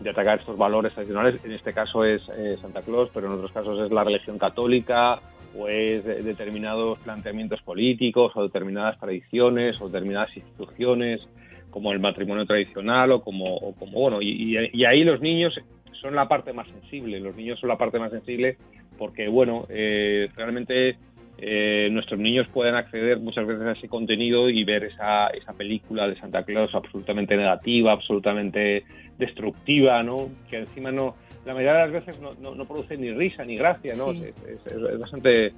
[0.00, 1.44] de atacar estos valores tradicionales.
[1.44, 5.20] En este caso es eh, Santa Claus, pero en otros casos es la religión católica
[5.58, 11.26] o es determinados planteamientos políticos o determinadas tradiciones o determinadas instituciones
[11.70, 15.54] como el matrimonio tradicional o como, bueno, y, ahí los niños
[16.00, 18.56] son la parte más sensible, los niños son la parte más sensible
[18.98, 20.96] porque, bueno, eh, realmente
[21.38, 26.08] eh, nuestros niños pueden acceder muchas veces a ese contenido y ver esa, esa película
[26.08, 28.84] de Santa Claus absolutamente negativa, absolutamente
[29.18, 30.30] destructiva, ¿no?
[30.50, 33.92] Que encima no, la mayoría de las veces no, no, produce ni risa ni gracia,
[33.96, 34.10] ¿no?
[34.12, 35.52] Es, bastante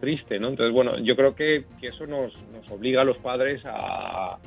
[0.00, 0.48] triste, ¿no?
[0.48, 4.38] Entonces, bueno, yo creo que, que eso nos, nos, obliga a los padres a,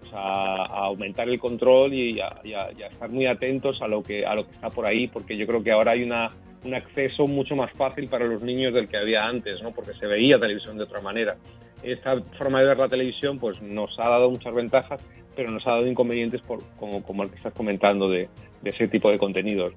[0.00, 4.24] pues a, aumentar el control y a, y a, estar muy atentos a lo que
[4.24, 6.32] a lo que está por ahí, porque yo creo que ahora hay una
[6.64, 9.72] un acceso mucho más fácil para los niños del que había antes, ¿no?
[9.72, 11.36] porque se veía televisión de otra manera.
[11.82, 15.00] Esta forma de ver la televisión pues, nos ha dado muchas ventajas,
[15.34, 18.28] pero nos ha dado inconvenientes por, como, como el que estás comentando de,
[18.62, 19.74] de ese tipo de contenidos.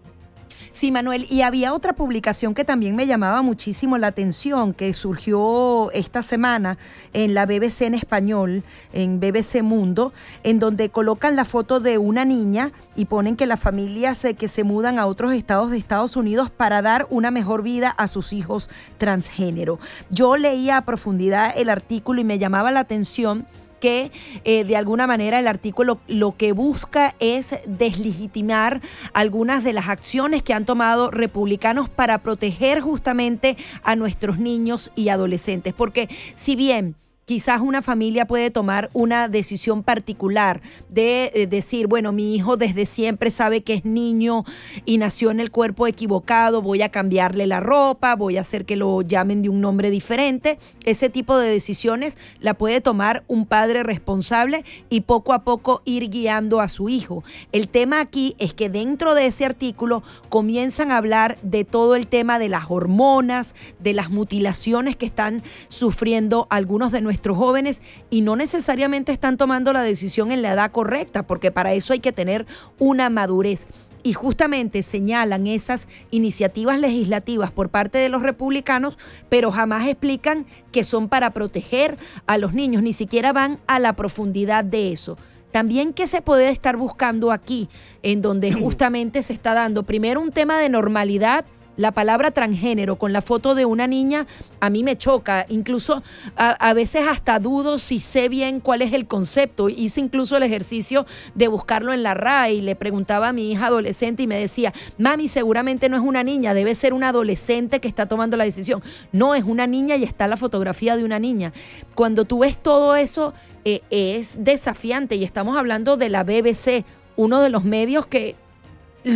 [0.72, 5.90] Sí, Manuel, y había otra publicación que también me llamaba muchísimo la atención, que surgió
[5.92, 6.78] esta semana
[7.14, 10.12] en la BBC en español, en BBC Mundo,
[10.44, 14.66] en donde colocan la foto de una niña y ponen que las familias que se
[14.66, 18.70] mudan a otros estados de Estados Unidos para dar una mejor vida a sus hijos
[18.98, 19.80] transgénero.
[20.10, 23.48] Yo leía a profundidad el artículo y me llamaba la atención
[23.86, 24.12] que
[24.46, 28.82] eh, de alguna manera el artículo lo que busca es deslegitimar
[29.14, 35.10] algunas de las acciones que han tomado republicanos para proteger justamente a nuestros niños y
[35.10, 35.76] adolescentes.
[35.76, 42.12] Porque si bien quizás una familia puede tomar una decisión particular de eh, decir, bueno,
[42.12, 44.46] mi hijo desde siempre sabe que es niño
[44.86, 48.76] y nació en el cuerpo equivocado, voy a cambiarle la ropa, voy a hacer que
[48.76, 50.60] lo llamen de un nombre diferente.
[50.86, 56.10] Ese tipo de decisiones la puede tomar un padre responsable y poco a poco ir
[56.10, 57.24] guiando a su hijo.
[57.52, 62.06] El tema aquí es que dentro de ese artículo comienzan a hablar de todo el
[62.06, 67.82] tema de las hormonas, de las mutilaciones que están sufriendo algunos de nuestros nuestros jóvenes
[68.10, 72.00] y no necesariamente están tomando la decisión en la edad correcta, porque para eso hay
[72.00, 72.46] que tener
[72.78, 73.68] una madurez.
[74.04, 78.98] Y justamente señalan esas iniciativas legislativas por parte de los republicanos,
[79.30, 81.98] pero jamás explican que son para proteger
[82.28, 85.18] a los niños, ni siquiera van a la profundidad de eso.
[85.52, 87.70] También que se puede estar buscando aquí,
[88.04, 91.46] en donde justamente se está dando primero un tema de normalidad
[91.78, 94.28] la palabra transgénero con la foto de una niña
[94.60, 95.46] a mí me choca.
[95.50, 96.04] Incluso
[96.36, 99.70] a, veces hasta dudo si sé bien cuál es el concepto.
[99.70, 103.68] Hice incluso el ejercicio de buscarlo en la RAI y le preguntaba a mi hija
[103.68, 107.88] adolescente y me decía, mami, seguramente no es una niña, debe ser un adolescente que
[107.88, 108.82] está tomando la decisión.
[109.12, 111.54] No, es una niña y está la fotografía de una niña.
[111.96, 113.34] Cuando tú ves todo eso,
[113.66, 118.36] eh, es desafiante y estamos hablando de la BBC, uno de los medios que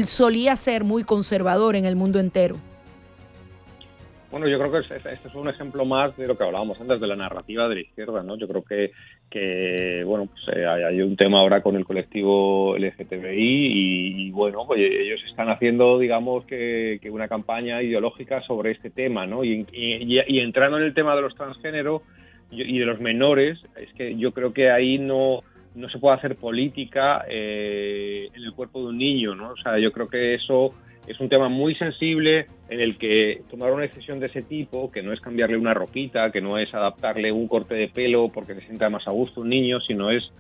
[0.06, 2.58] solía ser muy conservador en el mundo entero.
[4.32, 7.08] Bueno, yo creo que este es un ejemplo más de lo que hablábamos antes de
[7.08, 8.38] la narrativa de la izquierda, ¿no?
[8.38, 8.92] Yo creo que,
[9.28, 14.82] que bueno, pues eh, hay, un tema ahora con el colectivo LGTBI y, bueno, pues
[14.82, 19.44] ellos están haciendo, digamos, que, una campaña ideológica sobre este tema, ¿no?
[19.44, 22.04] Y, y, entrando en el tema de los transgéneros
[22.52, 25.42] y de los menores, es que yo creo que ahí no
[25.76, 29.52] no se puede hacer política eh, en el cuerpo de un niño, ¿no?
[29.52, 30.74] O sea, yo creo que eso
[31.08, 35.02] es un tema muy sensible en el que tomar una decisión de ese tipo, que
[35.02, 38.62] no es cambiarle una ropita, que no es adaptarle un corte de pelo porque se
[38.62, 40.32] sienta más a gusto un niño, sino es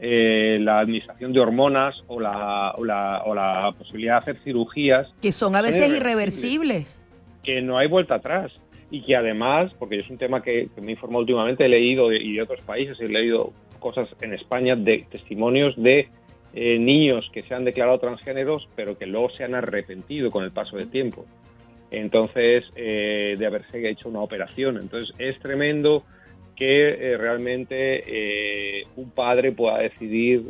[0.00, 5.08] eh, la administración de hormonas o la, o, la, o la, posibilidad de hacer cirugías.
[5.22, 7.02] Que son a veces irreversibles.
[7.42, 8.52] Que no hay vuelta atrás.
[8.90, 12.42] Y que además, porque es un tema que, me informó últimamente, he leído y de
[12.42, 16.08] otros países, he leído cosas en España de testimonios de
[16.54, 20.50] eh, niños que se han declarado transgéneros, pero que luego se han arrepentido con el
[20.50, 21.26] paso del tiempo.
[21.90, 24.78] Entonces, eh, de haberse hecho una operación.
[24.78, 26.04] Entonces, es tremendo
[26.56, 30.42] que eh, realmente un padre pueda decidir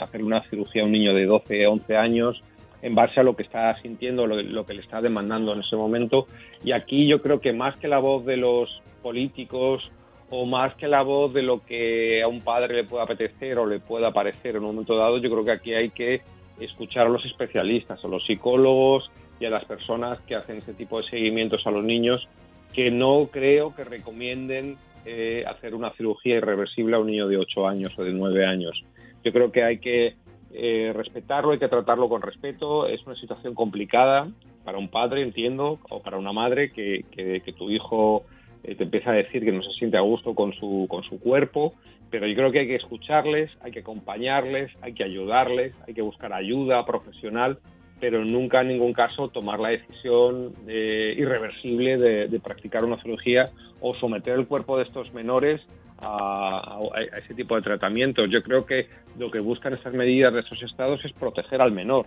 [0.00, 2.42] hacer una cirugía a un niño de 12, 11 años
[2.82, 5.76] en base a lo que está sintiendo, lo, lo, que le está demandando en ese
[5.76, 6.26] momento.
[6.64, 9.90] Y aquí yo creo que más que la voz de los políticos
[10.30, 13.66] o más que la voz de lo que a un padre le pueda apetecer o
[13.66, 16.22] le pueda parecer en un momento dado, yo creo que aquí hay que
[16.60, 19.10] escuchar a los especialistas, a los psicólogos
[19.40, 22.28] y a las personas que hacen ese tipo de seguimientos a los niños,
[22.72, 27.66] que no creo que recomienden eh, hacer una cirugía irreversible a un niño de 8
[27.66, 28.84] años o de 9 años.
[29.24, 30.14] Yo creo que hay que
[30.52, 32.86] eh, respetarlo, hay que tratarlo con respeto.
[32.86, 34.28] Es una situación complicada
[34.64, 38.24] para un padre, entiendo, o para una madre que, que, que tu hijo
[38.62, 41.18] eh, te empieza a decir que no se siente a gusto con su, con su
[41.18, 41.74] cuerpo,
[42.10, 46.02] pero yo creo que hay que escucharles, hay que acompañarles, hay que ayudarles, hay que
[46.02, 47.58] buscar ayuda profesional,
[48.00, 53.50] pero nunca en ningún caso tomar la decisión eh, irreversible de, practicar una cirugía
[53.80, 55.60] o someter el cuerpo de estos menores
[55.98, 58.28] a, a, ese tipo de tratamientos.
[58.30, 58.88] Yo creo que
[59.18, 62.06] lo que buscan estas medidas de estos estados es proteger al menor,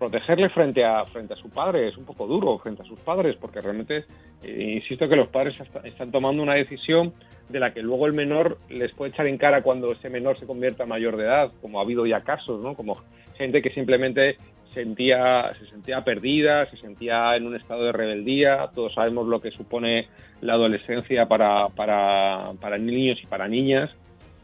[0.00, 3.36] protegerle frente a, frente a su padre es un poco duro, frente a sus padres,
[3.36, 4.06] porque realmente,
[4.42, 7.12] eh, insisto que los padres están tomando una decisión
[7.50, 10.46] de la que luego el menor les puede echar en cara cuando ese menor se
[10.46, 12.74] convierta mayor de edad, como ha habido ya casos, ¿no?
[12.74, 12.96] Como
[13.36, 14.38] gente que simplemente
[14.72, 18.70] sentía, se sentía perdida, se sentía en un estado de rebeldía.
[18.74, 20.08] Todos sabemos lo que supone
[20.40, 23.90] la adolescencia para, para, para niños y para niñas.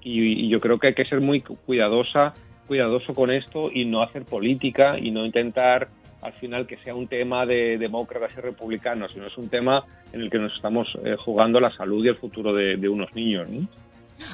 [0.03, 2.35] y yo creo que hay que ser muy cuidadosa
[2.67, 5.89] cuidadoso con esto y no hacer política y no intentar
[6.23, 10.23] al final que sea un tema de demócratas y republicanos, sino es un tema en
[10.23, 13.49] el que nos estamos eh, jugando la salud y el futuro de, unos niños.
[13.49, 13.69] ¿no?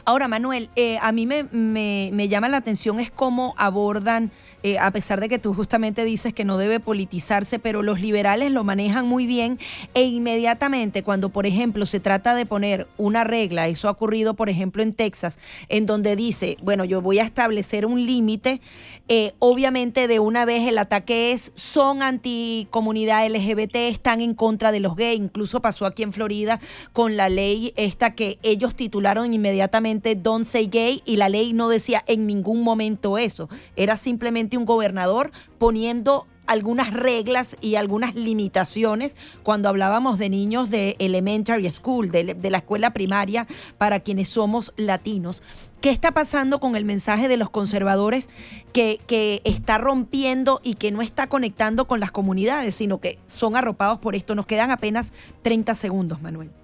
[0.04, 4.30] Ahora, Manuel, eh, a mí me, me, llama la atención es cómo abordan,
[4.62, 8.50] eh, a pesar de que tú justamente dices que no debe politizarse, pero los liberales
[8.50, 9.58] lo manejan muy bien
[9.94, 14.48] e inmediatamente cuando, por ejemplo, se trata de poner una regla, eso ha ocurrido, por
[14.48, 15.38] ejemplo, en Texas,
[15.68, 18.60] en donde dice, bueno, yo voy a establecer un límite,
[19.08, 24.80] eh, obviamente de una vez el ataque es, son anticomunidad LGBT, están en contra de
[24.80, 26.60] los gays, incluso pasó aquí en Florida
[26.92, 31.68] con la ley esta que ellos titularon inmediatamente Don't Say Gay y la ley no
[31.68, 33.48] decía en ningún momento eso.
[33.76, 40.96] Era simplemente un gobernador poniendo algunas reglas y algunas limitaciones cuando hablábamos de niños de
[40.98, 43.46] elementary school, de, la escuela primaria,
[43.78, 45.42] para quienes somos latinos.
[45.80, 48.28] ¿Qué está pasando con el mensaje de los conservadores
[48.72, 53.56] que, que está rompiendo y que no está conectando con las comunidades, sino que son
[53.56, 54.34] arropados por esto?
[54.34, 56.61] Nos quedan apenas 30 segundos, Manuel.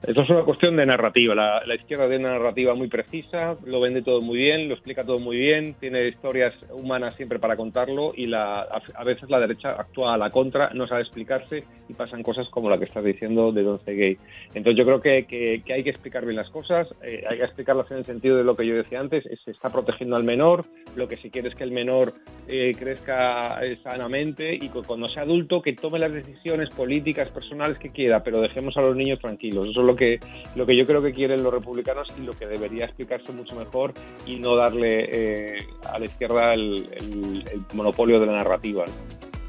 [0.00, 1.34] Esto es una cuestión de narrativa.
[1.34, 5.18] La, izquierda tiene una narrativa muy precisa, lo vende todo muy bien, lo explica todo
[5.18, 10.14] muy bien, tiene historias humanas siempre para contarlo y la, a, veces la derecha actúa
[10.14, 13.64] a la contra, no sabe explicarse y pasan cosas como la que estás diciendo de
[13.64, 14.16] Don Gay.
[14.54, 17.98] Entonces yo creo que, hay que explicar bien las cosas, eh, hay que explicarlas en
[17.98, 21.16] el sentido de lo que yo decía antes, se está protegiendo al menor, lo que
[21.16, 22.14] se quiere es que el menor
[22.46, 27.90] eh, crezca eh, sanamente y cuando sea adulto que tome las decisiones políticas, personales que
[27.90, 29.70] quiera, pero dejemos a los niños tranquilos.
[29.70, 30.20] Eso lo que,
[30.54, 33.94] lo que yo creo que quieren los republicanos y lo que debería explicarse mucho mejor
[34.26, 38.84] y no darle eh, a la izquierda el, monopolio de la narrativa.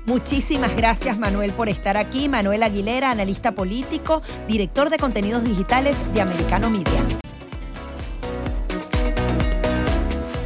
[0.05, 2.29] Muchísimas gracias Manuel por estar aquí.
[2.29, 7.28] Manuel Aguilera, analista político, director de contenidos digitales de Americano Media.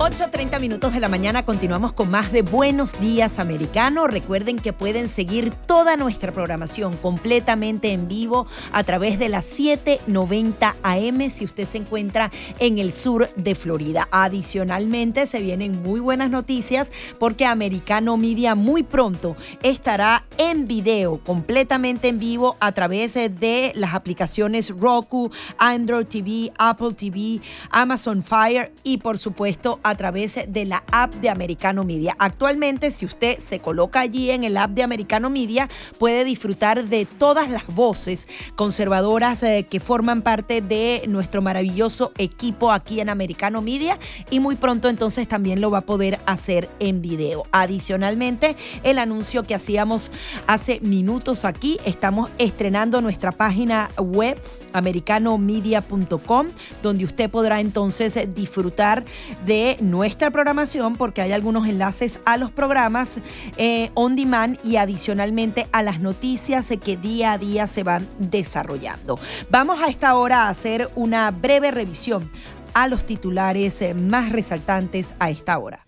[0.04, 4.06] 8.30 minutos de la mañana continuamos con más de Buenos Días Americano.
[4.06, 10.76] Recuerden que pueden seguir toda nuestra programación completamente en vivo a través de las 7.90
[10.84, 14.10] AM si usted se encuentra en el sur de Florida.
[14.12, 22.10] Adicionalmente se vienen muy buenas noticias porque Americano Media muy pronto estará en video, completamente
[22.10, 27.40] en vivo a través de las aplicaciones Roku, Android TV, Apple TV,
[27.70, 32.16] Amazon Fire y por supuesto través de la app de Americano Media.
[32.20, 35.70] Actualmente, si usted se coloca allí en el app de Americano Media,
[36.00, 42.72] puede disfrutar de todas las voces conservadoras eh, que forman parte de nuestro maravilloso equipo
[42.72, 43.98] aquí en Americano Media
[44.30, 47.46] y muy pronto entonces también lo va a poder hacer en video.
[47.52, 50.12] Adicionalmente, el anuncio que hacíamos
[50.48, 54.40] hace minutos aquí, estamos estrenando nuestra página web
[54.74, 56.48] americanomedia.com,
[56.82, 59.06] donde usted podrá entonces disfrutar
[59.46, 63.20] de nuestra programación porque hay algunos enlaces a los programas
[63.58, 69.20] eh, on demand y adicionalmente a las noticias que día a día se van desarrollando.
[69.50, 72.30] Vamos a esta hora a hacer una breve revisión
[72.74, 75.86] a los titulares eh, más resaltantes a esta hora.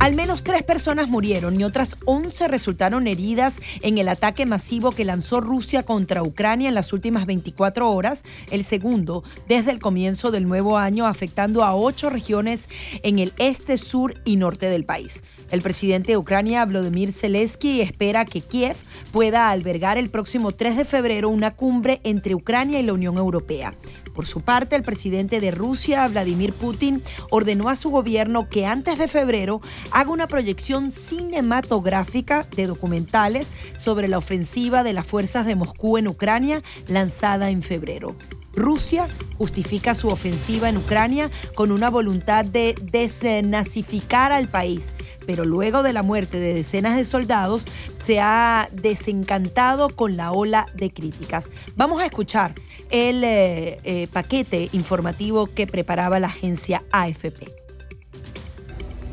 [0.00, 5.04] Al menos tres personas murieron y otras 11 resultaron heridas en el ataque masivo que
[5.04, 8.22] lanzó Rusia contra Ucrania en las últimas 24 horas,
[8.52, 12.68] el segundo desde el comienzo del nuevo año, afectando a ocho regiones
[13.02, 15.24] en el este, sur y norte del país.
[15.50, 18.76] El presidente de Ucrania, Vladimir Zelensky, espera que Kiev
[19.10, 23.74] pueda albergar el próximo 3 de febrero una cumbre entre Ucrania y la Unión Europea.
[24.18, 28.98] Por su parte, el presidente de Rusia, Vladimir Putin, ordenó a su gobierno que antes
[28.98, 29.60] de febrero
[29.92, 33.46] haga una proyección cinematográfica de documentales
[33.76, 38.16] sobre la ofensiva de las fuerzas de Moscú en Ucrania lanzada en febrero.
[38.58, 44.92] Rusia justifica su ofensiva en Ucrania con una voluntad de desnazificar al país,
[45.26, 47.64] pero luego de la muerte de decenas de soldados
[47.98, 51.50] se ha desencantado con la ola de críticas.
[51.76, 52.54] Vamos a escuchar
[52.90, 57.54] el eh, eh, paquete informativo que preparaba la agencia AFP.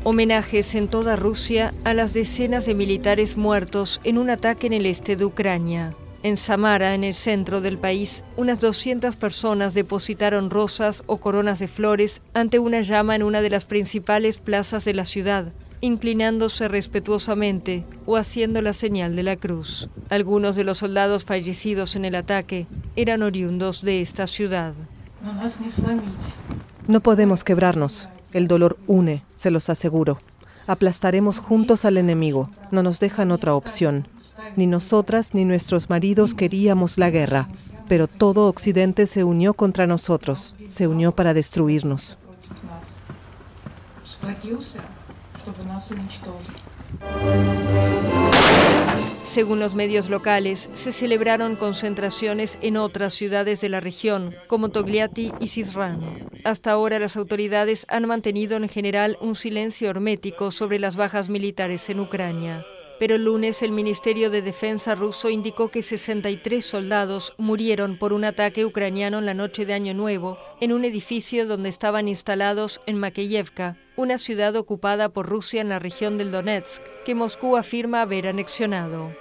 [0.04, 4.86] Homenajes en toda Rusia a las decenas de militares muertos en un ataque en el
[4.86, 5.96] este de Ucrania.
[6.26, 11.68] En Samara, en el centro del país, unas 200 personas depositaron rosas o coronas de
[11.68, 17.84] flores ante una llama en una de las principales plazas de la ciudad, inclinándose respetuosamente
[18.06, 19.88] o haciendo la señal de la cruz.
[20.08, 22.66] Algunos de los soldados fallecidos en el ataque
[22.96, 24.74] eran oriundos de esta ciudad.
[26.88, 28.08] No podemos quebrarnos.
[28.32, 30.18] El dolor une, se los aseguro.
[30.66, 32.50] Aplastaremos juntos al enemigo.
[32.72, 34.08] No nos dejan otra opción.
[34.54, 37.48] Ni nosotras ni nuestros maridos queríamos la guerra,
[37.88, 42.18] pero todo Occidente se unió contra nosotros, se unió para destruirnos.
[49.22, 55.32] Según los medios locales, se celebraron concentraciones en otras ciudades de la región, como Togliatti
[55.40, 56.28] y Cisran.
[56.44, 61.90] Hasta ahora las autoridades han mantenido en general un silencio hermético sobre las bajas militares
[61.90, 62.64] en Ucrania.
[62.98, 68.24] Pero el lunes el Ministerio de Defensa ruso indicó que 63 soldados murieron por un
[68.24, 72.96] ataque ucraniano en la noche de Año Nuevo en un edificio donde estaban instalados en
[72.96, 78.28] Makeyevka, una ciudad ocupada por Rusia en la región del Donetsk, que Moscú afirma haber
[78.28, 79.14] anexionado.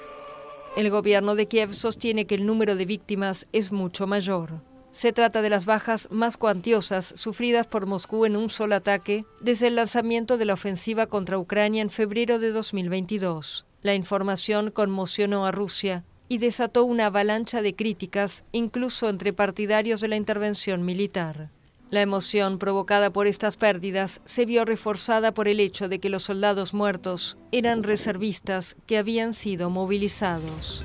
[0.78, 4.62] El gobierno de Kiev sostiene que el número de víctimas es mucho mayor.
[4.96, 9.68] Se trata de las bajas más cuantiosas sufridas por Moscú en un solo ataque desde
[9.68, 13.65] el lanzamiento de la ofensiva contra Ucrania en febrero de 2022.
[13.86, 20.08] La información conmocionó a Rusia y desató una avalancha de críticas, incluso entre partidarios de
[20.08, 21.52] la intervención militar.
[21.92, 26.24] La emoción provocada por estas pérdidas se vio reforzada por el hecho de que los
[26.24, 30.84] soldados muertos eran reservistas que habían sido movilizados.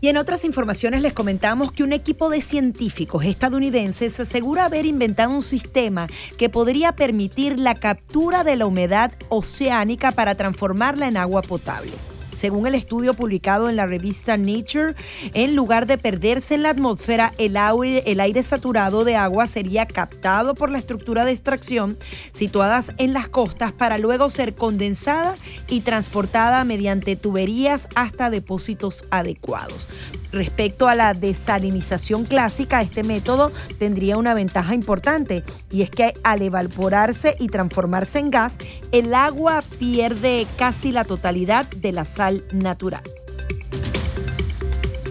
[0.00, 5.30] Y en otras informaciones les comentamos que un equipo de científicos estadounidenses asegura haber inventado
[5.30, 6.06] un sistema
[6.38, 12.09] que podría permitir la captura de la humedad oceánica para transformarla en agua potable.
[12.40, 14.94] Según el estudio publicado en la revista Nature,
[15.34, 19.84] en lugar de perderse en la atmósfera, el aire, el aire saturado de agua sería
[19.84, 21.98] captado por la estructura de extracción
[22.32, 25.36] situadas en las costas para luego ser condensada
[25.68, 29.86] y transportada mediante tuberías hasta depósitos adecuados.
[30.32, 36.40] Respecto a la desalinización clásica, este método tendría una ventaja importante y es que al
[36.40, 38.56] evaporarse y transformarse en gas,
[38.92, 43.19] el agua pierde casi la totalidad de la sal natural.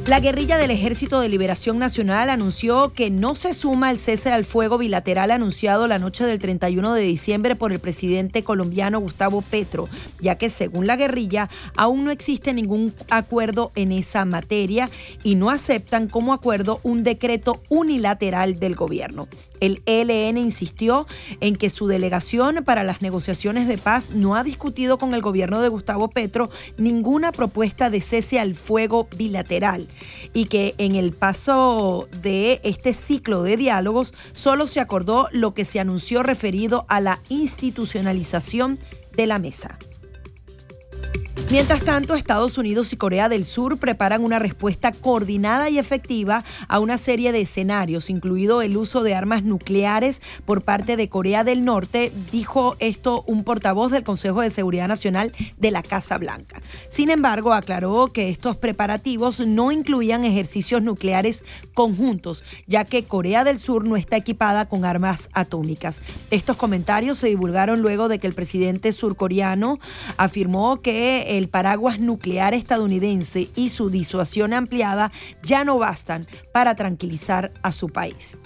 [0.09, 4.43] La guerrilla del Ejército de Liberación Nacional anunció que no se suma al cese al
[4.43, 9.87] fuego bilateral anunciado la noche del 31 de diciembre por el presidente colombiano Gustavo Petro,
[10.19, 14.89] ya que según la guerrilla aún no existe ningún acuerdo en esa materia
[15.23, 19.27] y no aceptan como acuerdo un decreto unilateral del gobierno.
[19.59, 21.05] El ELN insistió
[21.39, 25.61] en que su delegación para las negociaciones de paz no ha discutido con el gobierno
[25.61, 26.49] de Gustavo Petro
[26.79, 29.87] ninguna propuesta de cese al fuego bilateral
[30.33, 35.65] y que en el paso de este ciclo de diálogos solo se acordó lo que
[35.65, 38.79] se anunció referido a la institucionalización
[39.15, 39.77] de la mesa.
[41.51, 46.77] Mientras tanto, Estados Unidos y Corea del Sur preparan una respuesta coordinada y efectiva a
[46.77, 51.65] una serie de escenarios, incluido el uso de armas nucleares por parte de Corea del
[51.65, 56.61] Norte, dijo esto un portavoz del Consejo de Seguridad Nacional de la Casa Blanca.
[56.87, 61.43] Sin embargo, aclaró que estos preparativos no incluían ejercicios nucleares
[61.73, 66.03] conjuntos, ya que Corea del Sur no está equipada con armas atómicas.
[66.29, 69.79] Estos comentarios se divulgaron luego de que el presidente surcoreano
[70.15, 75.11] afirmó que el paraguas nuclear estadounidense y su disuasión ampliada
[75.41, 78.37] ya no bastan para tranquilizar a su país.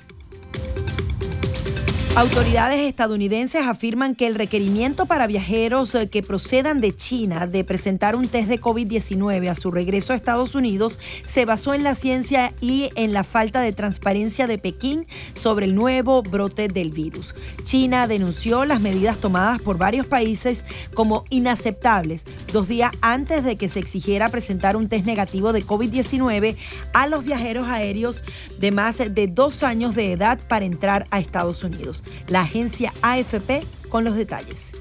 [2.15, 8.15] Autoridades estadounidenses afirman que el requerimiento para viajeros eh, que procedan de China de presentar
[8.15, 12.53] un test de COVID-19 a su regreso a Estados Unidos se basó en la ciencia
[12.61, 17.33] y en la falta de transparencia de Pekín sobre el nuevo brote del virus.
[17.63, 23.69] China denunció las medidas tomadas por varios países como inaceptables dos días antes de que
[23.69, 26.57] se exigiera presentar un test negativo de COVID-19
[26.93, 28.23] a los viajeros aéreos
[28.59, 33.63] de más de dos años de edad para entrar a Estados Unidos la agencia AFP
[33.89, 34.75] con los detalles.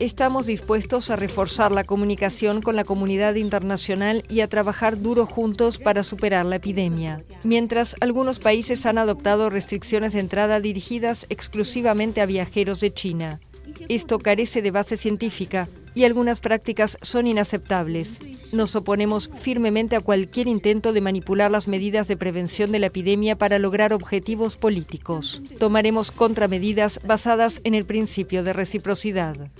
[0.00, 5.78] Estamos dispuestos a reforzar la comunicación con la comunidad internacional y a trabajar duro juntos
[5.78, 7.20] para superar la epidemia.
[7.42, 13.40] Mientras algunos países han adoptado restricciones de entrada dirigidas exclusivamente a viajeros de China.
[13.88, 15.68] Esto carece de base científica
[15.98, 18.20] y algunas prácticas son inaceptables.
[18.52, 23.36] Nos oponemos firmemente a cualquier intento de manipular las medidas de prevención de la epidemia
[23.36, 25.42] para lograr objetivos políticos.
[25.58, 29.50] Tomaremos contramedidas basadas en el principio de reciprocidad.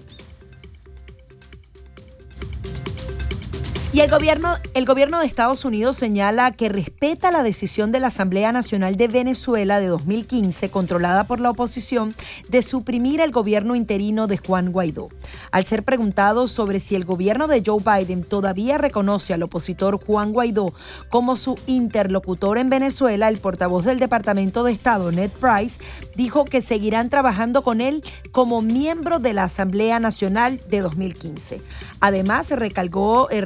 [3.99, 8.07] Y el gobierno, el gobierno de Estados Unidos señala que respeta la decisión de la
[8.07, 12.15] Asamblea Nacional de Venezuela de 2015, controlada por la oposición,
[12.49, 15.09] de suprimir el gobierno interino de Juan Guaidó.
[15.51, 20.33] Al ser preguntado sobre si el gobierno de Joe Biden todavía reconoce al opositor Juan
[20.33, 20.73] Guaidó
[21.09, 25.81] como su interlocutor en Venezuela, el portavoz del Departamento de Estado, Ned Price,
[26.15, 31.61] dijo que seguirán trabajando con él como miembro de la Asamblea Nacional de 2015.
[31.99, 33.41] Además, recalcó, eh,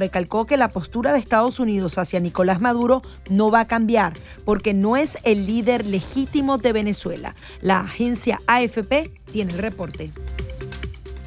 [0.45, 4.13] que la postura de Estados Unidos hacia Nicolás Maduro no va a cambiar
[4.45, 7.35] porque no es el líder legítimo de Venezuela.
[7.61, 10.11] La agencia AFP tiene el reporte.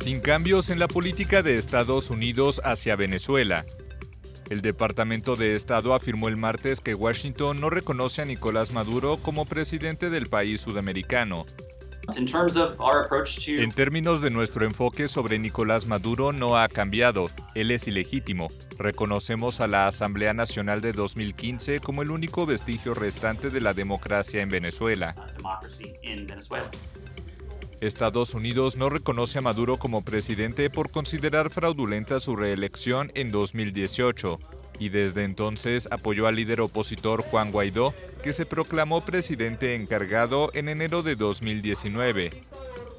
[0.03, 3.67] Sin cambios en la política de Estados Unidos hacia Venezuela.
[4.49, 9.45] El Departamento de Estado afirmó el martes que Washington no reconoce a Nicolás Maduro como
[9.45, 11.47] presidente del país sudamericano
[12.15, 17.29] en términos de nuestro enfoque sobre Nicolás Maduro no ha cambiado.
[17.55, 18.49] Él es ilegítimo.
[18.79, 24.43] Reconocemos a la Asamblea Nacional de 2015 como el único vestigio restante de la democracia
[24.43, 25.15] en Venezuela.
[27.81, 34.39] Estados Unidos no reconoce a Maduro como presidente por considerar fraudulenta su reelección en 2018.
[34.79, 40.69] Y desde entonces apoyó al líder opositor Juan Guaidó, que se proclamó presidente encargado en
[40.69, 42.45] enero de 2019.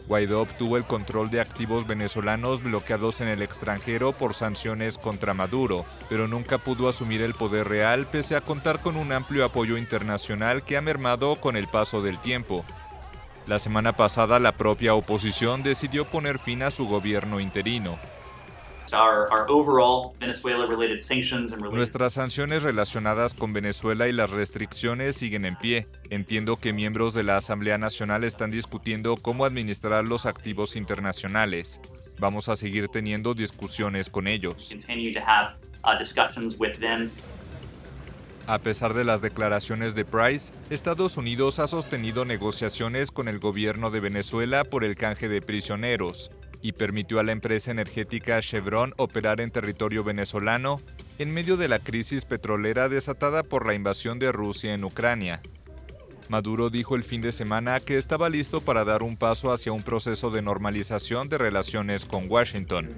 [0.07, 5.85] Guaidó obtuvo el control de activos venezolanos bloqueados en el extranjero por sanciones contra Maduro,
[6.09, 10.63] pero nunca pudo asumir el poder real pese a contar con un amplio apoyo internacional
[10.63, 12.63] que ha mermado con el paso del tiempo.
[13.47, 17.97] La semana pasada la propia oposición decidió poner fin a su gobierno interino.
[21.71, 25.87] Nuestras sanciones relacionadas con Venezuela y las restricciones siguen en pie.
[26.09, 31.81] Entiendo que miembros de la Asamblea Nacional están discutiendo cómo administrar los activos internacionales.
[32.19, 34.73] Vamos a seguir teniendo discusiones con ellos.
[38.47, 43.91] A pesar de las declaraciones de Price, Estados Unidos ha sostenido negociaciones con el gobierno
[43.91, 46.31] de Venezuela por el canje de prisioneros
[46.67, 50.81] y permitió a la empresa energética Chevron operar en territorio venezolano
[51.17, 55.41] en medio de la crisis petrolera desatada por la invasión de Rusia en Ucrania.
[56.27, 59.81] Maduro dijo el fin de semana que estaba listo para dar un paso hacia un
[59.81, 62.89] proceso de normalización de relaciones con Washington.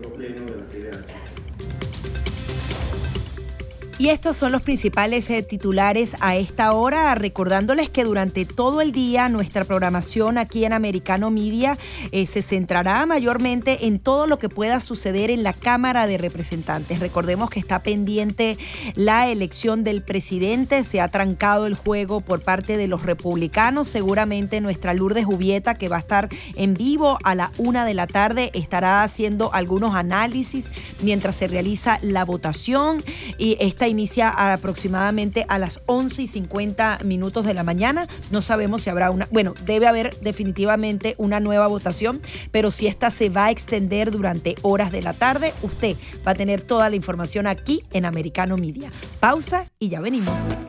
[3.99, 8.93] Y estos son los principales eh, titulares a esta hora, recordándoles que durante todo el
[8.93, 11.77] día nuestra programación aquí en Americano Media
[12.13, 17.01] eh, se centrará mayormente en todo lo que pueda suceder en la Cámara de Representantes.
[17.01, 18.57] Recordemos que está pendiente
[18.95, 24.61] la elección del presidente, se ha trancado el juego por parte de los republicanos, seguramente
[24.61, 28.49] nuestra Lourdes Jubieta, que va a estar en vivo a la una de la tarde,
[28.53, 30.71] estará haciendo algunos análisis
[31.01, 33.03] mientras se realiza la votación
[33.37, 38.07] y esta inicia aproximadamente a las 11 y 50 minutos de la mañana.
[38.31, 42.21] No sabemos si habrá una, bueno, debe haber definitivamente una nueva votación,
[42.51, 45.95] pero si esta se va a extender durante horas de la tarde, usted
[46.25, 48.91] va a tener toda la información aquí en Americano Media.
[49.19, 50.63] Pausa y ya venimos.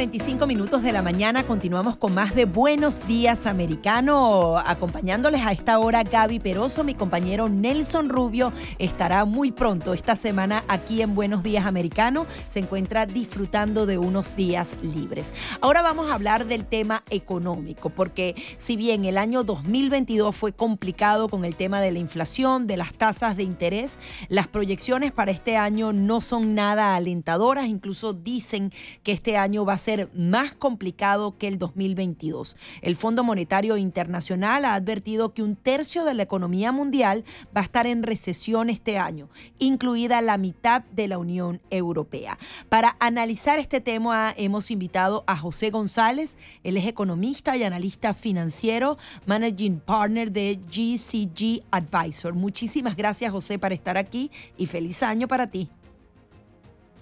[0.00, 4.56] 45 minutos de la mañana continuamos con más de Buenos Días Americano.
[4.56, 10.64] Acompañándoles a esta hora Gaby Peroso, mi compañero Nelson Rubio estará muy pronto esta semana
[10.68, 12.26] aquí en Buenos Días Americano.
[12.48, 15.34] Se encuentra disfrutando de unos días libres.
[15.60, 21.28] Ahora vamos a hablar del tema económico, porque si bien el año 2022 fue complicado
[21.28, 23.98] con el tema de la inflación, de las tasas de interés,
[24.30, 27.66] las proyecciones para este año no son nada alentadoras.
[27.66, 28.72] Incluso dicen
[29.02, 32.56] que este año va a ser más complicado que el 2022.
[32.82, 37.24] El Fondo Monetario Internacional ha advertido que un tercio de la economía mundial
[37.56, 42.38] va a estar en recesión este año, incluida la mitad de la Unión Europea.
[42.68, 48.96] Para analizar este tema hemos invitado a José González, él es economista y analista financiero,
[49.26, 52.34] managing partner de GCG Advisor.
[52.34, 55.70] Muchísimas gracias José por estar aquí y feliz año para ti.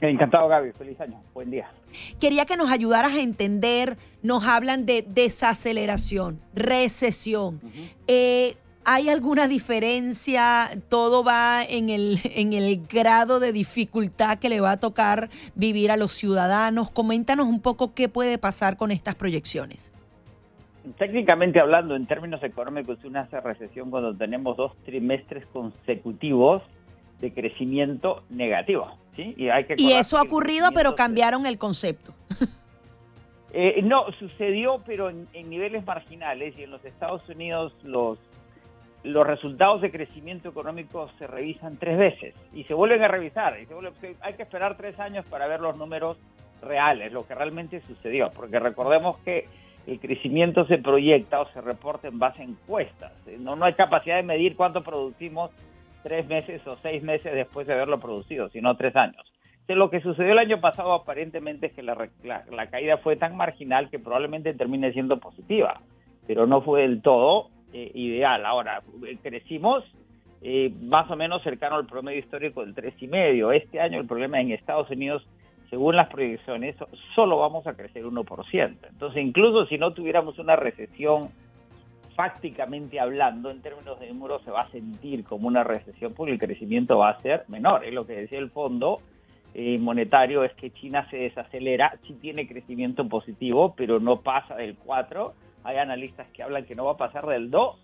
[0.00, 0.72] Encantado, Gaby.
[0.72, 1.20] Feliz año.
[1.34, 1.68] Buen día.
[2.20, 7.60] Quería que nos ayudaras a entender, nos hablan de desaceleración, recesión.
[8.06, 8.56] Eh,
[8.90, 10.70] ¿Hay alguna diferencia?
[10.88, 15.90] ¿Todo va en el, en el grado de dificultad que le va a tocar vivir
[15.90, 16.88] a los ciudadanos?
[16.90, 19.92] Coméntanos un poco qué puede pasar con estas proyecciones.
[20.96, 26.62] Técnicamente hablando, en términos económicos, una recesión cuando tenemos dos trimestres consecutivos
[27.20, 28.96] de crecimiento negativo.
[29.18, 29.34] ¿Sí?
[29.36, 32.14] Y, hay que y eso ha ocurrido, pero cambiaron el concepto.
[33.50, 38.18] Eh, no, sucedió, pero en, niveles marginales y en los Estados Unidos los,
[39.02, 43.58] los resultados de crecimiento económico se revisan tres veces y se vuelven a revisar.
[43.58, 43.66] Y
[44.20, 46.18] hay que esperar tres años para ver los números
[46.60, 49.48] reales, lo que realmente sucedió, porque recordemos que
[49.86, 53.12] el crecimiento se proyecta o se reporta en base a encuestas.
[53.38, 55.50] No, no hay capacidad de medir cuánto producimos
[56.02, 59.22] tres meses o seis meses después de haberlo producido, sino tres años.
[59.68, 63.98] lo que sucedió el año pasado aparentemente es que la, caída fue tan marginal que
[63.98, 65.80] probablemente termine siendo positiva,
[66.26, 68.46] pero no fue del todo eh, ideal.
[68.46, 69.84] Ahora, eh, crecimos
[70.40, 73.52] eh, más o menos cercano al promedio histórico del tres y medio.
[73.52, 75.26] Este año el problema en Estados Unidos,
[75.68, 76.76] según las proyecciones,
[77.14, 78.76] solo vamos a crecer 1%.
[78.88, 81.30] Entonces, incluso si no tuviéramos una recesión
[82.18, 86.40] fácticamente hablando, en términos de números, se va a sentir como una recesión porque el
[86.40, 87.84] crecimiento va a ser menor.
[87.84, 88.98] Es lo que decía el fondo
[89.54, 94.74] eh, monetario, es que China se desacelera, sí tiene crecimiento positivo, pero no pasa del
[94.74, 95.32] 4.
[95.62, 97.76] Hay analistas que hablan que no va a pasar del 2.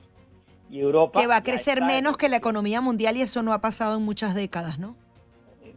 [0.68, 1.20] y Europa...
[1.20, 4.02] Que va a crecer menos que la economía mundial y eso no ha pasado en
[4.02, 4.96] muchas décadas, ¿no?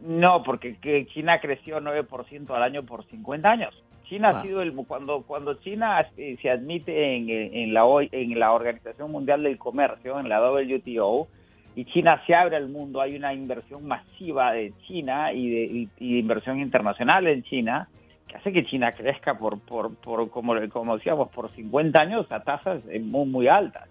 [0.02, 3.84] No, porque que China creció 9% al año por 50 años.
[4.08, 8.52] China ha sido el cuando cuando China eh, se admite en, en la en la
[8.52, 11.28] Organización Mundial del Comercio, en la WTO,
[11.76, 16.58] y China se abre al mundo, hay una inversión masiva de China y de, inversión
[16.58, 17.88] internacional en China
[18.26, 22.40] que hace que China crezca por, por, por como, como decíamos, por 50 años a
[22.40, 23.88] tasas muy, muy altas.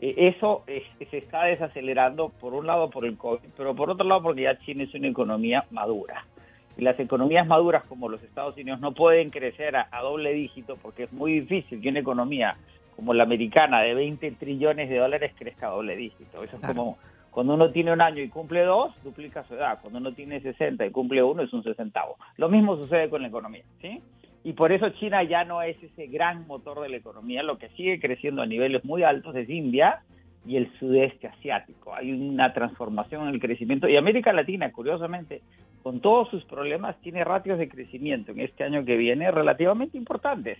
[0.00, 4.22] E, eso se está desacelerando, por un lado por el COVID, pero por otro lado
[4.22, 6.26] porque ya China es una economía madura.
[6.76, 11.04] Y las economías maduras como los Estados Unidos no pueden crecer a, doble dígito porque
[11.04, 12.56] es muy difícil que una economía
[12.96, 16.42] como la americana de 20 trillones de dólares crezca a doble dígito.
[16.42, 16.98] Eso es como
[17.30, 19.78] cuando uno tiene un año y cumple dos, duplica su edad.
[19.80, 22.16] Cuando uno tiene 60 y cumple uno, es un sesentavo.
[22.36, 24.02] Lo mismo sucede con la economía, ¿sí?
[24.44, 27.42] Y por eso China ya no es ese gran motor de la economía.
[27.42, 30.02] Lo que sigue creciendo a niveles muy altos es India
[30.46, 31.94] y el sudeste asiático.
[31.94, 33.88] Hay una transformación en el crecimiento.
[33.88, 35.40] Y América Latina, curiosamente,
[35.82, 40.58] con todos sus problemas, tiene ratios de crecimiento en este año que viene relativamente importantes.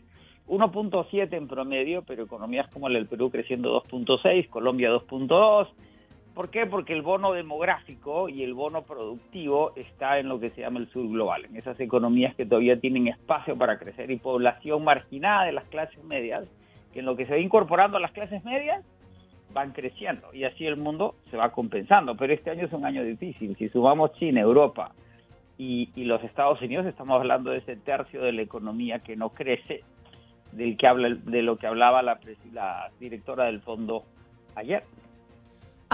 [0.48, 5.68] 1.7 en promedio, pero economías como la del Perú creciendo 2.6, Colombia 2.2.
[6.34, 6.66] ¿Por qué?
[6.66, 10.88] Porque el bono demográfico y el bono productivo está en lo que se llama el
[10.88, 15.52] sur global, en esas economías que todavía tienen espacio para crecer y población marginada de
[15.52, 16.44] las clases medias,
[16.92, 18.84] que en lo que se va incorporando a las clases medias
[19.52, 22.16] van creciendo y así el mundo se va compensando.
[22.16, 23.54] Pero este año es un año difícil.
[23.56, 24.92] Si sumamos China, Europa,
[25.62, 29.82] y, los Estados Unidos estamos hablando de ese tercio de la economía que no crece,
[30.50, 32.18] del que habla de lo que hablaba la,
[32.52, 34.04] la directora del fondo
[34.56, 34.82] ayer.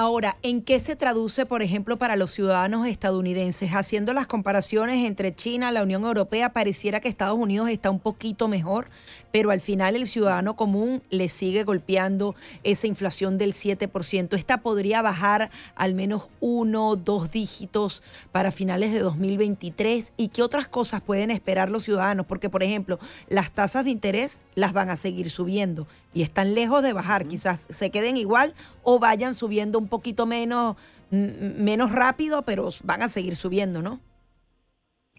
[0.01, 3.73] Ahora, ¿en qué se traduce, por ejemplo, para los ciudadanos estadounidenses?
[3.73, 7.99] Haciendo las comparaciones entre China y la Unión Europea, pareciera que Estados Unidos está un
[7.99, 8.91] poquito mejor,
[9.33, 14.37] pero al final el ciudadano común le sigue golpeando esa inflación del 7%.
[14.37, 20.12] Esta podría bajar al menos uno, dos dígitos para finales de 2023.
[20.16, 22.25] ¿Y qué otras cosas pueden esperar los ciudadanos?
[22.25, 26.83] Porque, por ejemplo, las tasas de interés las van a seguir subiendo y están lejos
[26.83, 27.27] de bajar.
[27.27, 30.77] Quizás se queden igual o vayan subiendo un poquito menos,
[31.10, 34.01] menos rápido, pero van a seguir subiendo, ¿no?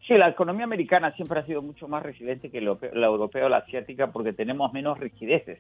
[0.08, 3.58] Sí, la economía americana siempre ha sido mucho más resiliente que la europea o la
[3.58, 5.60] asiática porque tenemos menos rigideces.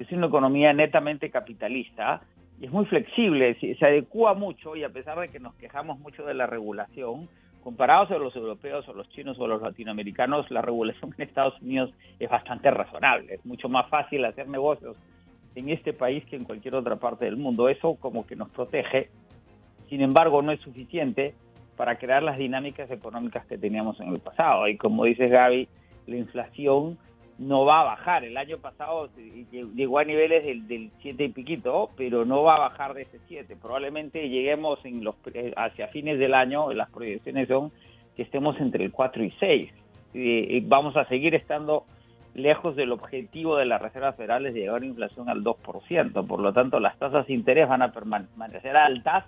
[0.00, 2.20] Es una economía netamente capitalista
[2.60, 6.24] y es muy flexible, se adecua mucho y a pesar de que nos quejamos mucho
[6.24, 7.28] de la regulación,
[7.62, 11.92] comparados a los europeos o los chinos o los latinoamericanos, la regulación en Estados Unidos
[12.18, 13.34] es bastante razonable.
[13.34, 14.96] Es mucho más fácil hacer negocios
[15.54, 17.68] en este país que en cualquier otra parte del mundo.
[17.68, 19.08] Eso como que nos protege.
[19.88, 21.34] Sin embargo, no es suficiente
[21.76, 24.68] para crear las dinámicas económicas que teníamos en el pasado.
[24.68, 25.68] Y como dices Gaby,
[26.06, 26.98] la inflación
[27.38, 28.24] no va a bajar.
[28.24, 29.10] El año pasado
[29.50, 33.56] llegó a niveles del, 7 y piquito, pero no va a bajar de ese 7.
[33.60, 37.72] Probablemente lleguemos en los, eh, hacia fines del año, las proyecciones son
[38.16, 39.70] que estemos entre el 4 y 6.
[40.16, 41.86] Y vamos a seguir estando
[42.34, 46.26] lejos del objetivo de la Reserva Federal de llegar a inflación al 2%.
[46.26, 49.24] Por lo tanto, las tasas de interés van a permanecer altas,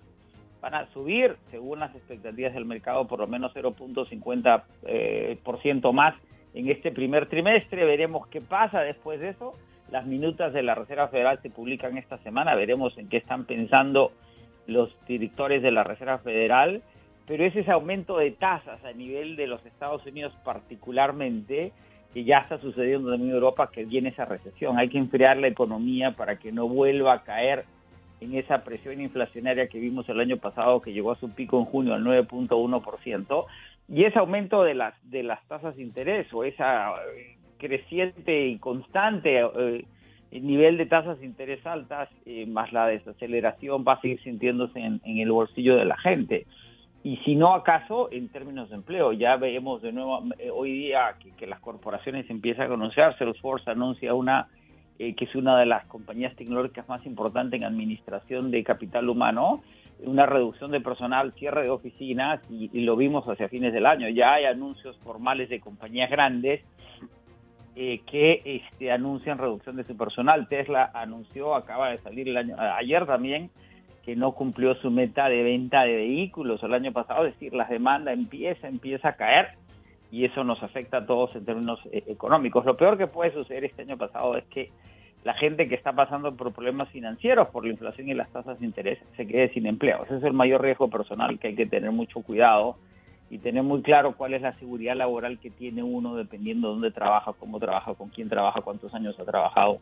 [0.60, 5.92] van a subir, según las expectativas del mercado, por lo menos 0.50% eh, por ciento
[5.92, 6.14] más
[6.54, 7.84] en este primer trimestre.
[7.84, 9.54] Veremos qué pasa después de eso.
[9.90, 12.56] Las minutas de la Reserva Federal se publican esta semana.
[12.56, 14.10] Veremos en qué están pensando
[14.66, 16.82] los directores de la Reserva Federal.
[17.28, 21.72] Pero es ese aumento de tasas a nivel de los Estados Unidos particularmente
[22.16, 24.78] que ya está sucediendo en Europa, que viene esa recesión.
[24.78, 27.66] Hay que enfriar la economía para que no vuelva a caer
[28.22, 31.66] en esa presión inflacionaria que vimos el año pasado, que llegó a su pico en
[31.66, 33.44] junio al 9.1%,
[33.90, 38.56] y ese aumento de las, de las tasas de interés o esa eh, creciente y
[38.60, 39.84] constante eh,
[40.32, 45.00] nivel de tasas de interés altas, eh, más la desaceleración, va a seguir sintiéndose en
[45.04, 46.46] el bolsillo de la gente
[47.06, 49.12] y si no acaso en términos de empleo.
[49.12, 54.12] Ya vemos de nuevo eh, hoy día que, las corporaciones empiezan a conocer, Salesforce anuncia
[54.12, 54.48] una
[54.98, 59.62] eh, que es una de las compañías tecnológicas más importantes en administración de capital humano,
[60.00, 64.08] una reducción de personal, cierre de oficinas y, lo vimos hacia fines del año.
[64.08, 66.64] Ya hay anuncios formales de compañías grandes
[67.76, 70.48] eh, que este, anuncian reducción de su personal.
[70.48, 73.48] Tesla anunció, acaba de salir el año, ayer también,
[74.06, 77.64] que no cumplió su meta de venta de vehículos el año pasado, es decir, la
[77.64, 79.48] demanda empieza, empieza a caer
[80.12, 82.64] y eso nos afecta a todos en términos eh, económicos.
[82.64, 84.70] Lo peor que puede suceder este año pasado es que
[85.24, 88.66] la gente que está pasando por problemas financieros por la inflación y las tasas de
[88.66, 90.04] interés se quede sin empleo.
[90.04, 92.76] Ese es el mayor riesgo personal que hay que tener mucho cuidado
[93.28, 96.90] y tener muy claro cuál es la seguridad laboral que tiene uno dependiendo de dónde
[96.92, 99.80] trabaja, cómo trabaja, con quién trabaja, cuántos años ha trabajado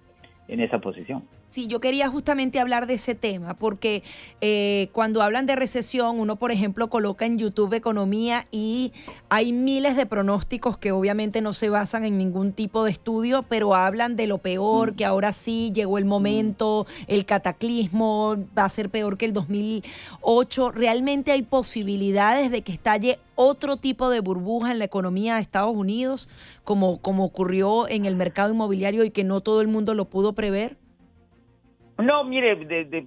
[0.49, 1.25] en esa posición.
[1.55, 4.03] Sí, yo quería justamente hablar de ese tema, porque
[4.41, 8.93] eh, cuando hablan de recesión, uno, por ejemplo, coloca en YouTube economía y
[9.29, 13.77] hay miles de pronósticos que obviamente no se basan en ningún tipo de estudio, pero
[13.77, 14.97] hablan de lo peor, mm.
[14.97, 20.73] que ahora sí llegó el momento, el cataclismo va a ser peor que el 2008.
[20.73, 25.75] ¿Realmente hay posibilidades de que estalle otro tipo de burbuja en la economía de Estados
[25.75, 26.29] Unidos,
[26.65, 30.35] como, como ocurrió en el mercado inmobiliario y que no todo el mundo lo pudo
[30.35, 30.77] prever?
[31.99, 32.57] No, mire,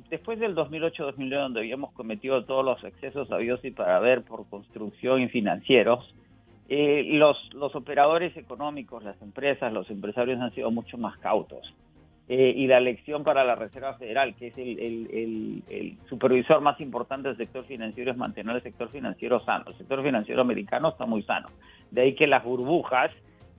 [0.10, 5.22] después del 2008-2009, donde habíamos cometido todos los excesos habidos y para ver por construcción
[5.22, 6.14] y financieros,
[6.70, 11.74] eh, los, los operadores económicos, las empresas, los empresarios han sido mucho más cautos.
[12.30, 16.80] Eh, y la lección para la Reserva Federal, que es el, el, el, supervisor más
[16.82, 19.64] importante del sector financiero, es mantener el sector financiero sano.
[19.68, 21.48] El sector financiero americano está muy sano.
[21.90, 23.12] De ahí que las burbujas,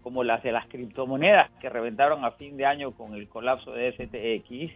[0.02, 3.92] como las de las criptomonedas que reventaron a fin de año con el colapso de
[3.92, 4.70] FTX,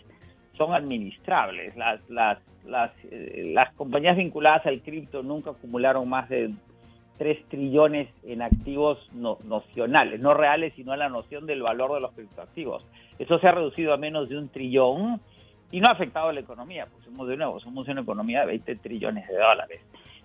[0.57, 1.77] son administrables.
[1.77, 6.51] Las, las, las, eh, las compañías vinculadas al cripto nunca acumularon más de
[7.23, 12.01] 3 trillones en activos no, nocionales, no reales, sino en la noción del valor de
[12.01, 12.85] los criptoactivos.
[13.17, 15.21] Eso se ha reducido a menos de un trillón
[15.71, 18.47] y no ha afectado a la economía, pues somos de nuevo, somos una economía de
[18.47, 19.81] 20 trillones de dólares.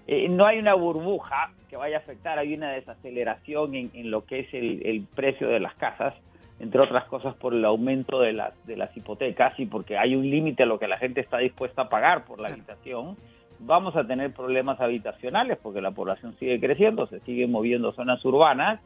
[0.08, 4.26] Eh, no hay una burbuja que vaya a afectar, hay una desaceleración en, en lo
[4.26, 6.16] que es el, el precio de las casas,
[6.60, 10.28] entre otras cosas por el aumento de las, de las hipotecas y porque hay un
[10.28, 13.18] límite a lo que la gente está dispuesta a pagar por la habitación,
[13.60, 18.82] vamos a tener problemas habitacionales porque la población sigue creciendo, se siguen moviendo zonas urbanas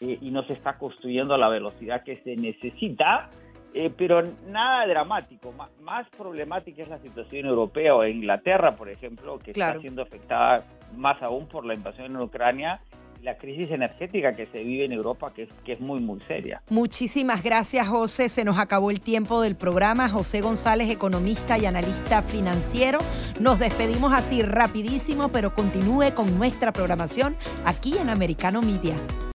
[0.00, 3.30] eh, y no se está construyendo a la velocidad que se necesita,
[3.74, 5.52] eh, pero nada dramático.
[5.80, 10.64] más problemática es la situación europea o en Inglaterra, por ejemplo, que está siendo afectada
[10.96, 12.80] más aún por la invasión en Ucrania
[13.22, 16.62] la crisis energética que se vive en Europa, que es, que es muy, muy seria.
[16.68, 18.28] Muchísimas gracias, José.
[18.28, 20.08] Se nos acabó el tiempo del programa.
[20.08, 22.98] José González, economista y analista financiero.
[23.38, 28.96] Nos despedimos así rapidísimo, pero continúe con nuestra programación aquí en Americano Media.